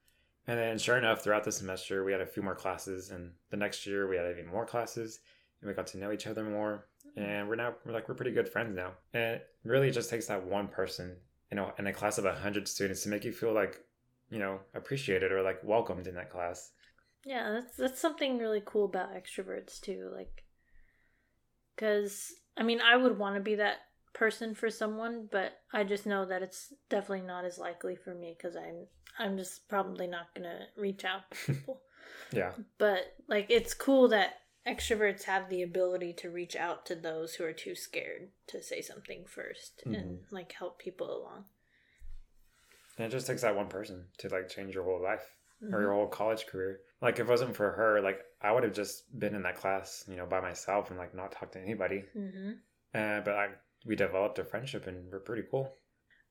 And 0.49 0.57
then 0.57 0.77
sure 0.77 0.97
enough, 0.97 1.23
throughout 1.23 1.43
the 1.43 1.51
semester, 1.51 2.05
we 2.05 2.11
had 2.13 2.21
a 2.21 2.25
few 2.25 2.41
more 2.43 2.55
classes, 2.55 3.09
and 3.11 3.33
the 3.49 3.57
next 3.57 3.85
year 3.85 4.07
we 4.07 4.15
had 4.15 4.29
even 4.31 4.47
more 4.47 4.65
classes, 4.65 5.19
and 5.59 5.67
we 5.67 5.73
got 5.73 5.87
to 5.87 5.97
know 5.97 6.11
each 6.11 6.27
other 6.27 6.43
more. 6.43 6.87
And 7.15 7.49
we're 7.49 7.55
now 7.55 7.73
we're 7.83 7.93
like 7.93 8.07
we're 8.07 8.15
pretty 8.15 8.31
good 8.31 8.47
friends 8.47 8.75
now. 8.75 8.93
And 9.13 9.35
it 9.37 9.47
really 9.63 9.89
just 9.89 10.09
takes 10.09 10.27
that 10.27 10.43
one 10.45 10.67
person, 10.67 11.17
you 11.51 11.55
know, 11.55 11.71
in 11.77 11.87
a 11.87 11.93
class 11.93 12.17
of 12.17 12.25
a 12.25 12.33
hundred 12.33 12.67
students 12.67 13.03
to 13.03 13.09
make 13.09 13.23
you 13.23 13.31
feel 13.31 13.53
like, 13.53 13.79
you 14.29 14.39
know, 14.39 14.59
appreciated 14.73 15.31
or 15.31 15.41
like 15.41 15.63
welcomed 15.63 16.07
in 16.07 16.15
that 16.15 16.31
class. 16.31 16.71
Yeah, 17.25 17.51
that's 17.51 17.75
that's 17.75 17.99
something 17.99 18.37
really 18.37 18.61
cool 18.65 18.85
about 18.85 19.13
extroverts 19.13 19.79
too. 19.79 20.11
Like, 20.15 20.43
because 21.75 22.33
I 22.57 22.63
mean, 22.63 22.81
I 22.81 22.95
would 22.95 23.17
want 23.17 23.35
to 23.35 23.41
be 23.41 23.55
that 23.55 23.77
person 24.13 24.55
for 24.55 24.69
someone, 24.69 25.27
but 25.31 25.53
I 25.73 25.83
just 25.83 26.05
know 26.05 26.25
that 26.25 26.41
it's 26.41 26.73
definitely 26.89 27.27
not 27.27 27.45
as 27.45 27.57
likely 27.57 27.95
for 27.95 28.13
me 28.13 28.35
because 28.37 28.55
I'm 28.55 28.87
I'm 29.19 29.37
just 29.37 29.67
probably 29.67 30.07
not 30.07 30.33
gonna 30.35 30.67
reach 30.75 31.05
out 31.05 31.29
to 31.31 31.37
people. 31.53 31.81
Yeah, 32.31 32.51
but 32.77 33.01
like, 33.27 33.47
it's 33.49 33.73
cool 33.73 34.09
that 34.09 34.33
extroverts 34.67 35.23
have 35.23 35.49
the 35.49 35.61
ability 35.63 36.13
to 36.13 36.29
reach 36.29 36.55
out 36.55 36.85
to 36.87 36.95
those 36.95 37.35
who 37.35 37.43
are 37.45 37.53
too 37.53 37.75
scared 37.75 38.29
to 38.47 38.61
say 38.61 38.81
something 38.81 39.25
1st 39.25 39.83
and 39.85 40.19
like 40.31 40.51
help 40.51 40.79
people 40.79 41.09
along. 41.09 41.45
and 42.97 43.05
it 43.05 43.11
just 43.11 43.27
takes 43.27 43.43
that 43.43 43.55
one 43.55 43.67
person 43.67 44.05
to 44.17 44.27
like 44.29 44.49
change 44.49 44.73
your 44.75 44.83
whole 44.83 45.01
life. 45.01 45.33
or 45.59 45.79
Mhm. 45.79 45.81
your 45.81 45.93
whole 45.93 46.07
college 46.07 46.45
career. 46.45 46.81
Like 47.01 47.15
if 47.15 47.21
it 47.21 47.27
wasn't 47.31 47.55
for 47.55 47.71
her, 47.71 47.99
like 47.99 48.23
I 48.41 48.51
would 48.51 48.63
have 48.63 48.73
just 48.73 49.17
been 49.19 49.33
in 49.33 49.41
that 49.41 49.55
class, 49.55 50.05
you 50.07 50.15
know, 50.15 50.27
by 50.27 50.39
myself 50.39 50.91
and 50.91 50.99
like 50.99 51.15
not 51.15 51.31
talked 51.31 51.53
to 51.53 51.59
anybody. 51.59 52.05
Mhm. 52.15 52.59
Uh, 52.93 53.21
but 53.21 53.33
I 53.35 53.49
we 53.83 53.95
developed 53.95 54.37
a 54.37 54.45
friendship 54.45 54.85
and 54.85 55.11
we're 55.11 55.19
pretty 55.19 55.47
cool. 55.49 55.75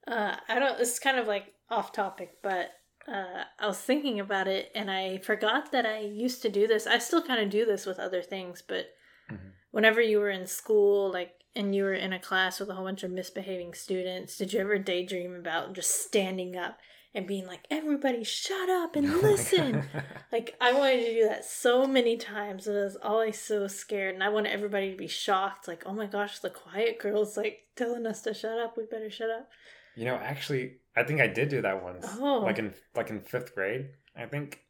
Uh, 0.06 0.36
I 0.46 0.60
don't. 0.60 0.80
It's 0.80 1.00
kind 1.00 1.18
of 1.18 1.26
like 1.26 1.54
off 1.70 1.90
topic, 1.90 2.38
but 2.40 2.70
uh, 3.08 3.44
I 3.58 3.66
was 3.66 3.78
thinking 3.78 4.20
about 4.20 4.48
it, 4.48 4.70
and 4.74 4.90
I 4.90 5.18
forgot 5.18 5.72
that 5.72 5.86
I 5.86 6.00
used 6.00 6.42
to 6.42 6.48
do 6.48 6.66
this. 6.66 6.86
I 6.86 6.98
still 6.98 7.22
kind 7.22 7.40
of 7.42 7.50
do 7.50 7.64
this 7.64 7.86
with 7.86 7.98
other 7.98 8.22
things, 8.22 8.62
but 8.66 8.86
Mhm. 9.30 9.52
whenever 9.70 10.00
you 10.00 10.18
were 10.20 10.30
in 10.30 10.46
school, 10.46 11.10
like, 11.12 11.32
and 11.54 11.74
you 11.74 11.84
were 11.84 11.94
in 11.94 12.12
a 12.12 12.18
class 12.20 12.60
with 12.60 12.68
a 12.68 12.74
whole 12.74 12.84
bunch 12.84 13.02
of 13.02 13.10
misbehaving 13.10 13.74
students, 13.74 14.36
did 14.36 14.52
you 14.52 14.60
ever 14.60 14.78
daydream 14.78 15.34
about 15.34 15.72
just 15.72 15.90
standing 16.02 16.56
up 16.56 16.78
and 17.14 17.26
being 17.26 17.46
like, 17.46 17.66
"Everybody, 17.70 18.22
shut 18.24 18.68
up 18.68 18.94
and 18.94 19.06
listen"? 19.22 19.88
Like 20.30 20.54
I 20.60 20.72
wanted 20.72 21.06
to 21.06 21.14
do 21.14 21.28
that 21.28 21.44
so 21.46 21.86
many 21.86 22.16
times, 22.18 22.66
and 22.66 22.76
I 22.76 22.82
was 22.82 22.96
always 22.96 23.40
so 23.40 23.68
scared. 23.68 24.14
And 24.14 24.22
I 24.22 24.28
wanted 24.28 24.52
everybody 24.52 24.90
to 24.90 24.96
be 24.96 25.06
shocked, 25.06 25.66
like, 25.66 25.84
"Oh 25.86 25.94
my 25.94 26.06
gosh, 26.06 26.40
the 26.40 26.50
quiet 26.50 26.98
girl's 26.98 27.36
like 27.36 27.66
telling 27.74 28.04
us 28.06 28.20
to 28.22 28.34
shut 28.34 28.58
up. 28.58 28.76
We 28.76 28.84
better 28.84 29.10
shut 29.10 29.30
up." 29.30 29.48
you 29.94 30.04
know, 30.04 30.16
actually, 30.16 30.78
I 30.96 31.02
think 31.02 31.20
I 31.20 31.26
did 31.26 31.48
do 31.48 31.62
that 31.62 31.82
once. 31.82 32.06
Oh. 32.18 32.40
Like 32.40 32.58
in 32.58 32.74
like 32.94 33.10
in 33.10 33.20
fifth 33.20 33.54
grade, 33.54 33.90
I 34.16 34.26
think, 34.26 34.60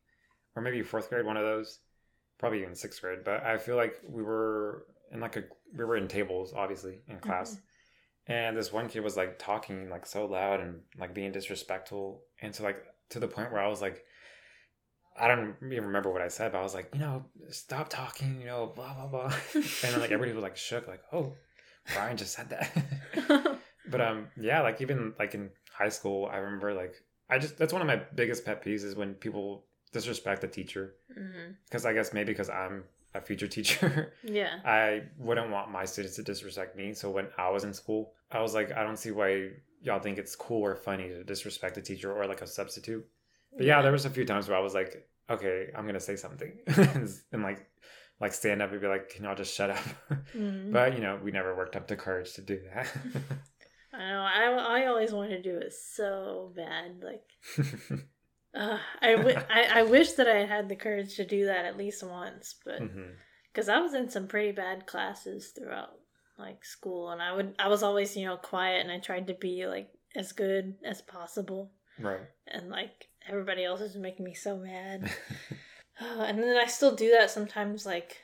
or 0.54 0.62
maybe 0.62 0.82
fourth 0.82 1.08
grade, 1.08 1.24
one 1.24 1.36
of 1.36 1.44
those. 1.44 1.80
Probably 2.38 2.60
even 2.60 2.74
sixth 2.74 3.00
grade, 3.00 3.20
but 3.24 3.42
I 3.44 3.56
feel 3.56 3.76
like 3.76 3.94
we 4.06 4.22
were 4.22 4.84
in 5.10 5.20
like 5.20 5.36
a 5.36 5.44
we 5.74 5.84
were 5.84 5.96
in 5.96 6.06
tables, 6.06 6.52
obviously, 6.54 6.98
in 7.08 7.18
class. 7.18 7.52
Mm-hmm. 7.52 8.32
And 8.32 8.56
this 8.56 8.72
one 8.72 8.88
kid 8.88 9.00
was 9.00 9.16
like 9.16 9.38
talking 9.38 9.88
like 9.88 10.04
so 10.04 10.26
loud 10.26 10.60
and 10.60 10.80
like 10.98 11.14
being 11.14 11.32
disrespectful, 11.32 12.24
and 12.42 12.52
to 12.54 12.62
like 12.62 12.84
to 13.10 13.20
the 13.20 13.28
point 13.28 13.52
where 13.52 13.62
I 13.62 13.68
was 13.68 13.80
like, 13.80 14.04
I 15.18 15.28
don't 15.28 15.54
even 15.62 15.86
remember 15.86 16.12
what 16.12 16.20
I 16.20 16.28
said, 16.28 16.52
but 16.52 16.58
I 16.58 16.62
was 16.62 16.74
like, 16.74 16.90
you 16.92 17.00
know, 17.00 17.24
stop 17.50 17.88
talking, 17.88 18.38
you 18.40 18.46
know, 18.46 18.72
blah 18.74 18.92
blah 18.94 19.06
blah. 19.06 19.32
and 19.54 19.64
then 19.82 20.00
like 20.00 20.10
everybody 20.10 20.32
was 20.32 20.42
like 20.42 20.56
shook, 20.56 20.86
like, 20.88 21.02
oh, 21.12 21.34
Brian 21.94 22.16
just 22.16 22.34
said 22.34 22.50
that. 22.50 23.58
but 23.90 24.00
um, 24.00 24.28
yeah, 24.40 24.60
like 24.62 24.80
even 24.80 25.14
like 25.18 25.34
in 25.34 25.50
high 25.72 25.88
school, 25.90 26.26
I 26.32 26.36
remember 26.38 26.74
like 26.74 26.94
I 27.30 27.38
just 27.38 27.56
that's 27.58 27.72
one 27.72 27.82
of 27.82 27.88
my 27.88 28.00
biggest 28.14 28.44
pet 28.44 28.64
peeves 28.64 28.84
is 28.84 28.94
when 28.96 29.14
people 29.14 29.64
disrespect 29.92 30.40
the 30.42 30.48
teacher 30.48 30.94
because 31.68 31.86
I 31.86 31.92
guess 31.92 32.12
maybe 32.12 32.32
because 32.32 32.50
I'm 32.50 32.84
a 33.14 33.20
future 33.20 33.48
teacher. 33.56 34.12
Yeah. 34.22 34.58
I 34.64 35.02
wouldn't 35.18 35.50
want 35.50 35.70
my 35.70 35.84
students 35.84 36.16
to 36.16 36.22
disrespect 36.22 36.76
me. 36.76 36.92
So 36.94 37.10
when 37.10 37.28
I 37.38 37.48
was 37.50 37.64
in 37.64 37.72
school, 37.72 38.12
I 38.30 38.40
was 38.42 38.52
like, 38.54 38.72
I 38.72 38.82
don't 38.82 38.98
see 38.98 39.10
why 39.10 39.50
y'all 39.82 40.00
think 40.00 40.18
it's 40.18 40.36
cool 40.36 40.62
or 40.62 40.74
funny 40.76 41.08
to 41.08 41.24
disrespect 41.24 41.78
a 41.78 41.82
teacher 41.82 42.12
or 42.12 42.26
like 42.26 42.42
a 42.42 42.46
substitute. 42.46 43.06
But 43.56 43.64
yeah, 43.66 43.80
there 43.82 43.92
was 43.92 44.04
a 44.04 44.10
few 44.10 44.24
times 44.26 44.48
where 44.48 44.58
I 44.58 44.60
was 44.60 44.74
like, 44.74 45.08
okay, 45.30 45.70
I'm 45.74 45.86
gonna 45.86 46.00
say 46.00 46.16
something 46.16 46.52
and 47.32 47.42
like 47.42 47.66
like 48.20 48.32
stand 48.32 48.60
up 48.62 48.72
and 48.72 48.80
be 48.80 48.86
like, 48.86 49.08
can 49.10 49.24
y'all 49.24 49.34
just 49.34 49.54
shut 49.54 49.70
up? 49.70 49.78
Mhm. 50.36 50.72
but 50.72 50.94
you 50.94 51.00
know, 51.00 51.18
we 51.22 51.30
never 51.30 51.54
worked 51.56 51.76
up 51.76 51.86
the 51.88 51.96
courage 51.96 52.34
to 52.34 52.42
do 52.42 52.60
that. 52.74 52.86
I 53.96 54.08
know. 54.10 54.20
I, 54.20 54.82
I 54.82 54.86
always 54.86 55.12
wanted 55.12 55.42
to 55.42 55.50
do 55.52 55.56
it 55.58 55.72
so 55.72 56.52
bad. 56.54 57.02
Like, 57.02 57.24
uh, 58.54 58.78
I, 59.00 59.12
w- 59.16 59.38
I, 59.50 59.80
I 59.80 59.82
wish 59.84 60.12
that 60.12 60.28
I 60.28 60.36
had 60.38 60.48
had 60.48 60.68
the 60.68 60.76
courage 60.76 61.16
to 61.16 61.24
do 61.26 61.46
that 61.46 61.64
at 61.64 61.76
least 61.78 62.02
once, 62.02 62.54
but 62.64 62.80
because 63.52 63.68
I 63.68 63.78
was 63.80 63.94
in 63.94 64.10
some 64.10 64.26
pretty 64.28 64.52
bad 64.52 64.86
classes 64.86 65.48
throughout 65.56 65.90
like 66.38 66.64
school, 66.64 67.10
and 67.10 67.22
I 67.22 67.32
would 67.32 67.54
I 67.58 67.68
was 67.68 67.82
always 67.82 68.16
you 68.16 68.26
know 68.26 68.36
quiet, 68.36 68.82
and 68.82 68.90
I 68.92 68.98
tried 68.98 69.28
to 69.28 69.34
be 69.34 69.66
like 69.66 69.88
as 70.14 70.32
good 70.32 70.74
as 70.84 71.00
possible, 71.02 71.70
Right. 71.98 72.20
and 72.46 72.68
like 72.68 73.08
everybody 73.28 73.64
else 73.64 73.80
is 73.80 73.96
making 73.96 74.24
me 74.24 74.34
so 74.34 74.56
mad. 74.58 75.10
Uh, 75.98 76.24
and 76.24 76.38
then 76.38 76.58
I 76.58 76.66
still 76.66 76.94
do 76.94 77.12
that 77.12 77.30
sometimes. 77.30 77.86
Like, 77.86 78.18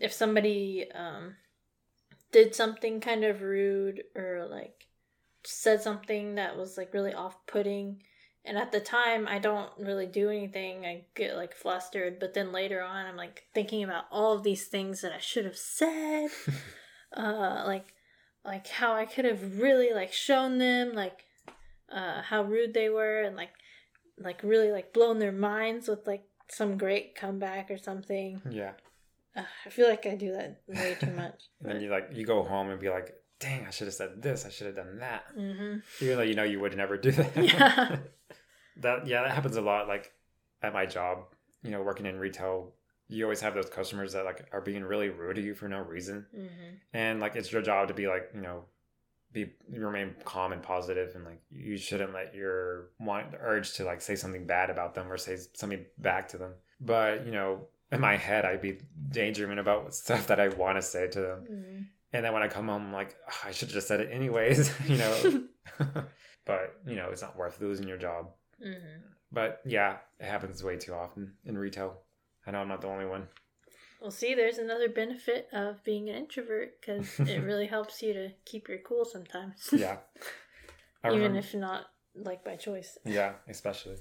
if 0.00 0.12
somebody 0.12 0.86
um, 0.94 1.34
did 2.36 2.54
something 2.54 3.00
kind 3.00 3.24
of 3.24 3.40
rude 3.40 4.02
or 4.14 4.46
like 4.50 4.84
said 5.42 5.80
something 5.80 6.34
that 6.34 6.58
was 6.58 6.76
like 6.76 6.92
really 6.92 7.14
off 7.14 7.34
putting, 7.46 8.02
and 8.44 8.58
at 8.58 8.72
the 8.72 8.80
time 8.80 9.26
I 9.26 9.38
don't 9.38 9.70
really 9.78 10.04
do 10.04 10.28
anything, 10.28 10.84
I 10.84 11.06
get 11.14 11.34
like 11.34 11.54
flustered. 11.54 12.18
But 12.20 12.34
then 12.34 12.52
later 12.52 12.82
on, 12.82 13.06
I'm 13.06 13.16
like 13.16 13.44
thinking 13.54 13.82
about 13.82 14.04
all 14.10 14.34
of 14.34 14.42
these 14.42 14.66
things 14.66 15.00
that 15.00 15.14
I 15.14 15.18
should 15.18 15.46
have 15.46 15.56
said, 15.56 16.28
uh, 17.16 17.62
like 17.66 17.94
like 18.44 18.66
how 18.68 18.92
I 18.92 19.06
could 19.06 19.24
have 19.24 19.58
really 19.58 19.94
like 19.94 20.12
shown 20.12 20.58
them 20.58 20.92
like 20.92 21.24
uh, 21.90 22.20
how 22.20 22.42
rude 22.42 22.74
they 22.74 22.90
were 22.90 23.22
and 23.22 23.34
like 23.34 23.52
like 24.18 24.42
really 24.42 24.70
like 24.70 24.92
blown 24.92 25.20
their 25.20 25.32
minds 25.32 25.88
with 25.88 26.06
like 26.06 26.24
some 26.50 26.76
great 26.76 27.14
comeback 27.14 27.70
or 27.70 27.78
something. 27.78 28.42
yeah. 28.50 28.72
Ugh, 29.36 29.44
I 29.66 29.70
feel 29.70 29.88
like 29.88 30.06
I 30.06 30.14
do 30.14 30.32
that 30.32 30.60
way 30.66 30.96
too 31.00 31.12
much. 31.12 31.42
And 31.60 31.70
then 31.70 31.80
you 31.80 31.90
like 31.90 32.10
you 32.12 32.24
go 32.26 32.42
home 32.42 32.70
and 32.70 32.78
be 32.80 32.90
like, 32.90 33.14
dang, 33.40 33.66
I 33.66 33.70
should 33.70 33.86
have 33.86 33.94
said 33.94 34.22
this, 34.22 34.44
I 34.46 34.50
should 34.50 34.66
have 34.68 34.76
done 34.76 34.98
that. 34.98 35.24
hmm 35.34 35.76
Even 36.00 36.16
though 36.16 36.22
you 36.22 36.34
know 36.34 36.44
you 36.44 36.60
would 36.60 36.76
never 36.76 36.96
do 36.96 37.10
that. 37.12 37.36
Yeah. 37.36 37.96
that 38.78 39.06
yeah, 39.06 39.22
that 39.22 39.32
happens 39.32 39.56
a 39.56 39.62
lot. 39.62 39.88
Like 39.88 40.12
at 40.62 40.72
my 40.72 40.86
job, 40.86 41.24
you 41.62 41.70
know, 41.70 41.82
working 41.82 42.06
in 42.06 42.18
retail, 42.18 42.72
you 43.08 43.24
always 43.24 43.40
have 43.40 43.54
those 43.54 43.70
customers 43.70 44.12
that 44.12 44.24
like 44.24 44.46
are 44.52 44.60
being 44.60 44.84
really 44.84 45.08
rude 45.08 45.36
to 45.36 45.42
you 45.42 45.54
for 45.54 45.68
no 45.68 45.78
reason. 45.80 46.26
hmm 46.34 46.74
And 46.92 47.20
like 47.20 47.36
it's 47.36 47.50
your 47.52 47.62
job 47.62 47.88
to 47.88 47.94
be 47.94 48.06
like, 48.06 48.30
you 48.34 48.40
know, 48.40 48.64
be 49.32 49.52
remain 49.70 50.14
calm 50.24 50.52
and 50.52 50.62
positive 50.62 51.14
and 51.14 51.24
like 51.24 51.40
you 51.50 51.76
shouldn't 51.76 52.14
let 52.14 52.34
your 52.34 52.90
want 52.98 53.34
urge 53.40 53.74
to 53.74 53.84
like 53.84 54.00
say 54.00 54.14
something 54.16 54.46
bad 54.46 54.70
about 54.70 54.94
them 54.94 55.10
or 55.12 55.16
say 55.18 55.36
something 55.54 55.84
back 55.98 56.28
to 56.28 56.38
them. 56.38 56.52
But, 56.80 57.24
you 57.26 57.32
know, 57.32 57.66
in 57.92 58.00
my 58.00 58.16
head 58.16 58.44
I'd 58.44 58.62
be 58.62 58.78
daydreaming 59.10 59.58
about 59.58 59.94
stuff 59.94 60.26
that 60.28 60.40
I 60.40 60.48
want 60.48 60.76
to 60.78 60.82
say 60.82 61.08
to 61.08 61.20
them. 61.20 61.38
hmm 61.48 61.82
And 62.12 62.24
then 62.24 62.32
when 62.32 62.42
I 62.42 62.48
come 62.48 62.68
home, 62.68 62.86
I'm 62.86 62.92
like, 62.92 63.14
"Ugh, 63.28 63.34
I 63.44 63.50
should 63.52 63.68
have 63.68 63.74
just 63.74 63.88
said 63.88 64.00
it 64.00 64.10
anyways, 64.12 64.72
you 64.88 64.96
know. 64.98 65.40
but 66.44 66.80
you 66.86 66.96
know, 66.96 67.08
it's 67.10 67.22
not 67.22 67.36
worth 67.36 67.60
losing 67.60 67.88
your 67.88 67.98
job. 67.98 68.30
hmm 68.62 69.00
But 69.32 69.60
yeah, 69.64 69.98
it 70.20 70.26
happens 70.26 70.62
way 70.62 70.76
too 70.76 70.94
often 70.94 71.34
in 71.44 71.58
retail. 71.58 72.02
I 72.46 72.50
know 72.52 72.58
I'm 72.60 72.68
not 72.68 72.80
the 72.80 72.88
only 72.88 73.06
one. 73.06 73.28
Well, 74.00 74.10
see, 74.10 74.34
there's 74.34 74.58
another 74.58 74.88
benefit 74.88 75.48
of 75.52 75.82
being 75.82 76.08
an 76.08 76.16
introvert 76.16 76.80
because 76.80 77.18
it 77.20 77.42
really 77.42 77.66
helps 77.66 78.02
you 78.02 78.12
to 78.12 78.30
keep 78.44 78.68
your 78.68 78.78
cool 78.86 79.04
sometimes. 79.04 79.68
Yeah, 79.72 79.96
Even 81.04 81.34
if 81.36 81.54
not 81.54 81.86
like 82.14 82.44
by 82.44 82.56
choice. 82.56 82.98
yeah, 83.04 83.32
especially. 83.48 83.96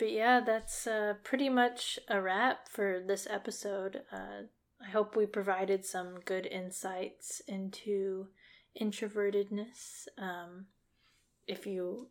But 0.00 0.12
yeah, 0.12 0.40
that's 0.40 0.86
uh, 0.86 1.14
pretty 1.22 1.50
much 1.50 1.98
a 2.08 2.22
wrap 2.22 2.70
for 2.70 3.02
this 3.06 3.26
episode. 3.28 4.00
Uh, 4.10 4.44
I 4.82 4.88
hope 4.88 5.14
we 5.14 5.26
provided 5.26 5.84
some 5.84 6.20
good 6.24 6.46
insights 6.46 7.42
into 7.46 8.28
introvertedness. 8.80 10.08
Um, 10.16 10.68
if 11.46 11.66
you 11.66 12.08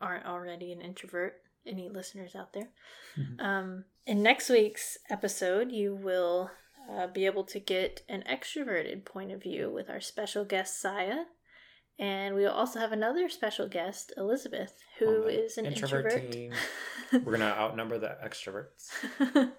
aren't 0.00 0.26
already 0.26 0.72
an 0.72 0.80
introvert, 0.80 1.34
any 1.64 1.88
listeners 1.88 2.34
out 2.34 2.52
there. 2.52 2.70
Mhm. 3.16 3.40
Um, 3.48 3.84
in 4.04 4.20
next 4.20 4.48
week's 4.50 4.98
episode, 5.08 5.70
you 5.70 5.94
will 5.94 6.50
uh, 6.90 7.06
be 7.06 7.24
able 7.26 7.44
to 7.44 7.60
get 7.60 8.02
an 8.08 8.24
extroverted 8.28 9.04
point 9.04 9.30
of 9.30 9.42
view 9.42 9.70
with 9.70 9.88
our 9.88 10.00
special 10.00 10.44
guest, 10.44 10.80
Saya. 10.80 11.26
And 12.00 12.34
we 12.36 12.42
will 12.42 12.52
also 12.52 12.78
have 12.78 12.92
another 12.92 13.28
special 13.28 13.66
guest, 13.68 14.12
Elizabeth, 14.16 14.72
who 15.00 15.24
is 15.24 15.58
an 15.58 15.66
introvert 15.66 16.04
introvert. 16.12 16.32
team. 16.32 16.52
We're 17.24 17.32
gonna 17.32 17.46
outnumber 17.46 17.98
the 17.98 18.16
extroverts. 18.24 18.90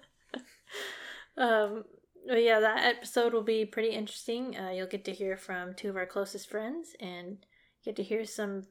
um, 1.36 1.84
but 2.26 2.42
yeah, 2.42 2.60
that 2.60 2.84
episode 2.96 3.32
will 3.32 3.42
be 3.42 3.64
pretty 3.64 3.90
interesting. 3.90 4.56
Uh, 4.56 4.70
you'll 4.70 4.86
get 4.86 5.04
to 5.06 5.12
hear 5.12 5.36
from 5.36 5.74
two 5.74 5.88
of 5.90 5.96
our 5.96 6.06
closest 6.06 6.48
friends 6.50 6.90
and 7.00 7.38
get 7.84 7.96
to 7.96 8.02
hear 8.02 8.24
some 8.24 8.66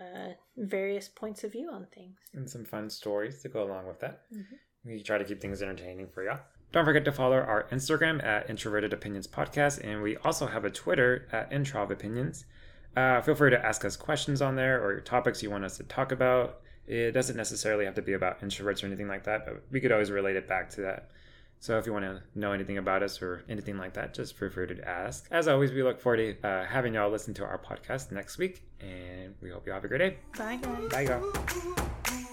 uh, 0.00 0.30
various 0.56 1.08
points 1.08 1.44
of 1.44 1.52
view 1.52 1.70
on 1.72 1.86
things. 1.94 2.18
and 2.32 2.48
some 2.48 2.64
fun 2.64 2.90
stories 2.90 3.40
to 3.42 3.48
go 3.48 3.62
along 3.64 3.86
with 3.86 4.00
that. 4.00 4.22
Mhm. 4.34 4.44
We 4.84 5.02
try 5.02 5.18
to 5.18 5.24
keep 5.24 5.40
things 5.40 5.62
entertaining 5.62 6.08
for 6.08 6.24
y'all. 6.24 6.40
Don't 6.72 6.84
forget 6.84 7.04
to 7.04 7.12
follow 7.12 7.36
our 7.36 7.68
Instagram 7.70 8.22
at 8.24 8.50
Introverted 8.50 8.92
Opinions 8.92 9.28
Podcast, 9.28 9.80
and 9.84 10.02
we 10.02 10.16
also 10.18 10.46
have 10.46 10.64
a 10.64 10.70
Twitter 10.70 11.28
at 11.32 11.50
Introv 11.52 11.90
Opinions. 11.90 12.44
Uh, 12.96 13.20
feel 13.20 13.34
free 13.34 13.50
to 13.50 13.64
ask 13.64 13.84
us 13.84 13.96
questions 13.96 14.40
on 14.40 14.56
there 14.56 14.84
or 14.84 15.00
topics 15.00 15.42
you 15.42 15.50
want 15.50 15.64
us 15.64 15.76
to 15.78 15.82
talk 15.84 16.12
about. 16.12 16.60
It 16.86 17.12
doesn't 17.12 17.36
necessarily 17.36 17.86
have 17.86 17.94
to 17.94 18.02
be 18.02 18.12
about 18.12 18.40
introverts 18.40 18.82
or 18.82 18.86
anything 18.86 19.08
like 19.08 19.24
that, 19.24 19.46
but 19.46 19.62
we 19.70 19.80
could 19.80 19.90
always 19.90 20.10
relate 20.10 20.36
it 20.36 20.46
back 20.46 20.70
to 20.70 20.82
that. 20.82 21.10
So 21.60 21.78
if 21.78 21.86
you 21.86 21.94
want 21.94 22.04
to 22.04 22.20
know 22.34 22.52
anything 22.52 22.76
about 22.76 23.02
us 23.02 23.22
or 23.22 23.42
anything 23.48 23.78
like 23.78 23.94
that, 23.94 24.12
just 24.12 24.36
feel 24.36 24.50
free 24.50 24.66
to 24.66 24.86
ask. 24.86 25.26
As 25.30 25.48
always, 25.48 25.72
we 25.72 25.82
look 25.82 25.98
forward 25.98 26.18
to 26.42 26.46
uh, 26.46 26.66
having 26.66 26.94
y'all 26.94 27.10
listen 27.10 27.32
to 27.34 27.44
our 27.44 27.58
podcast 27.58 28.12
next 28.12 28.36
week, 28.36 28.62
and 28.80 29.34
we 29.40 29.48
hope 29.48 29.66
you 29.66 29.72
all 29.72 29.76
have 29.76 29.84
a 29.84 29.88
great 29.88 29.98
day. 29.98 30.18
Bye, 30.36 30.58
guys. 30.60 30.88
Bye, 30.90 31.00
y'all. 31.02 32.23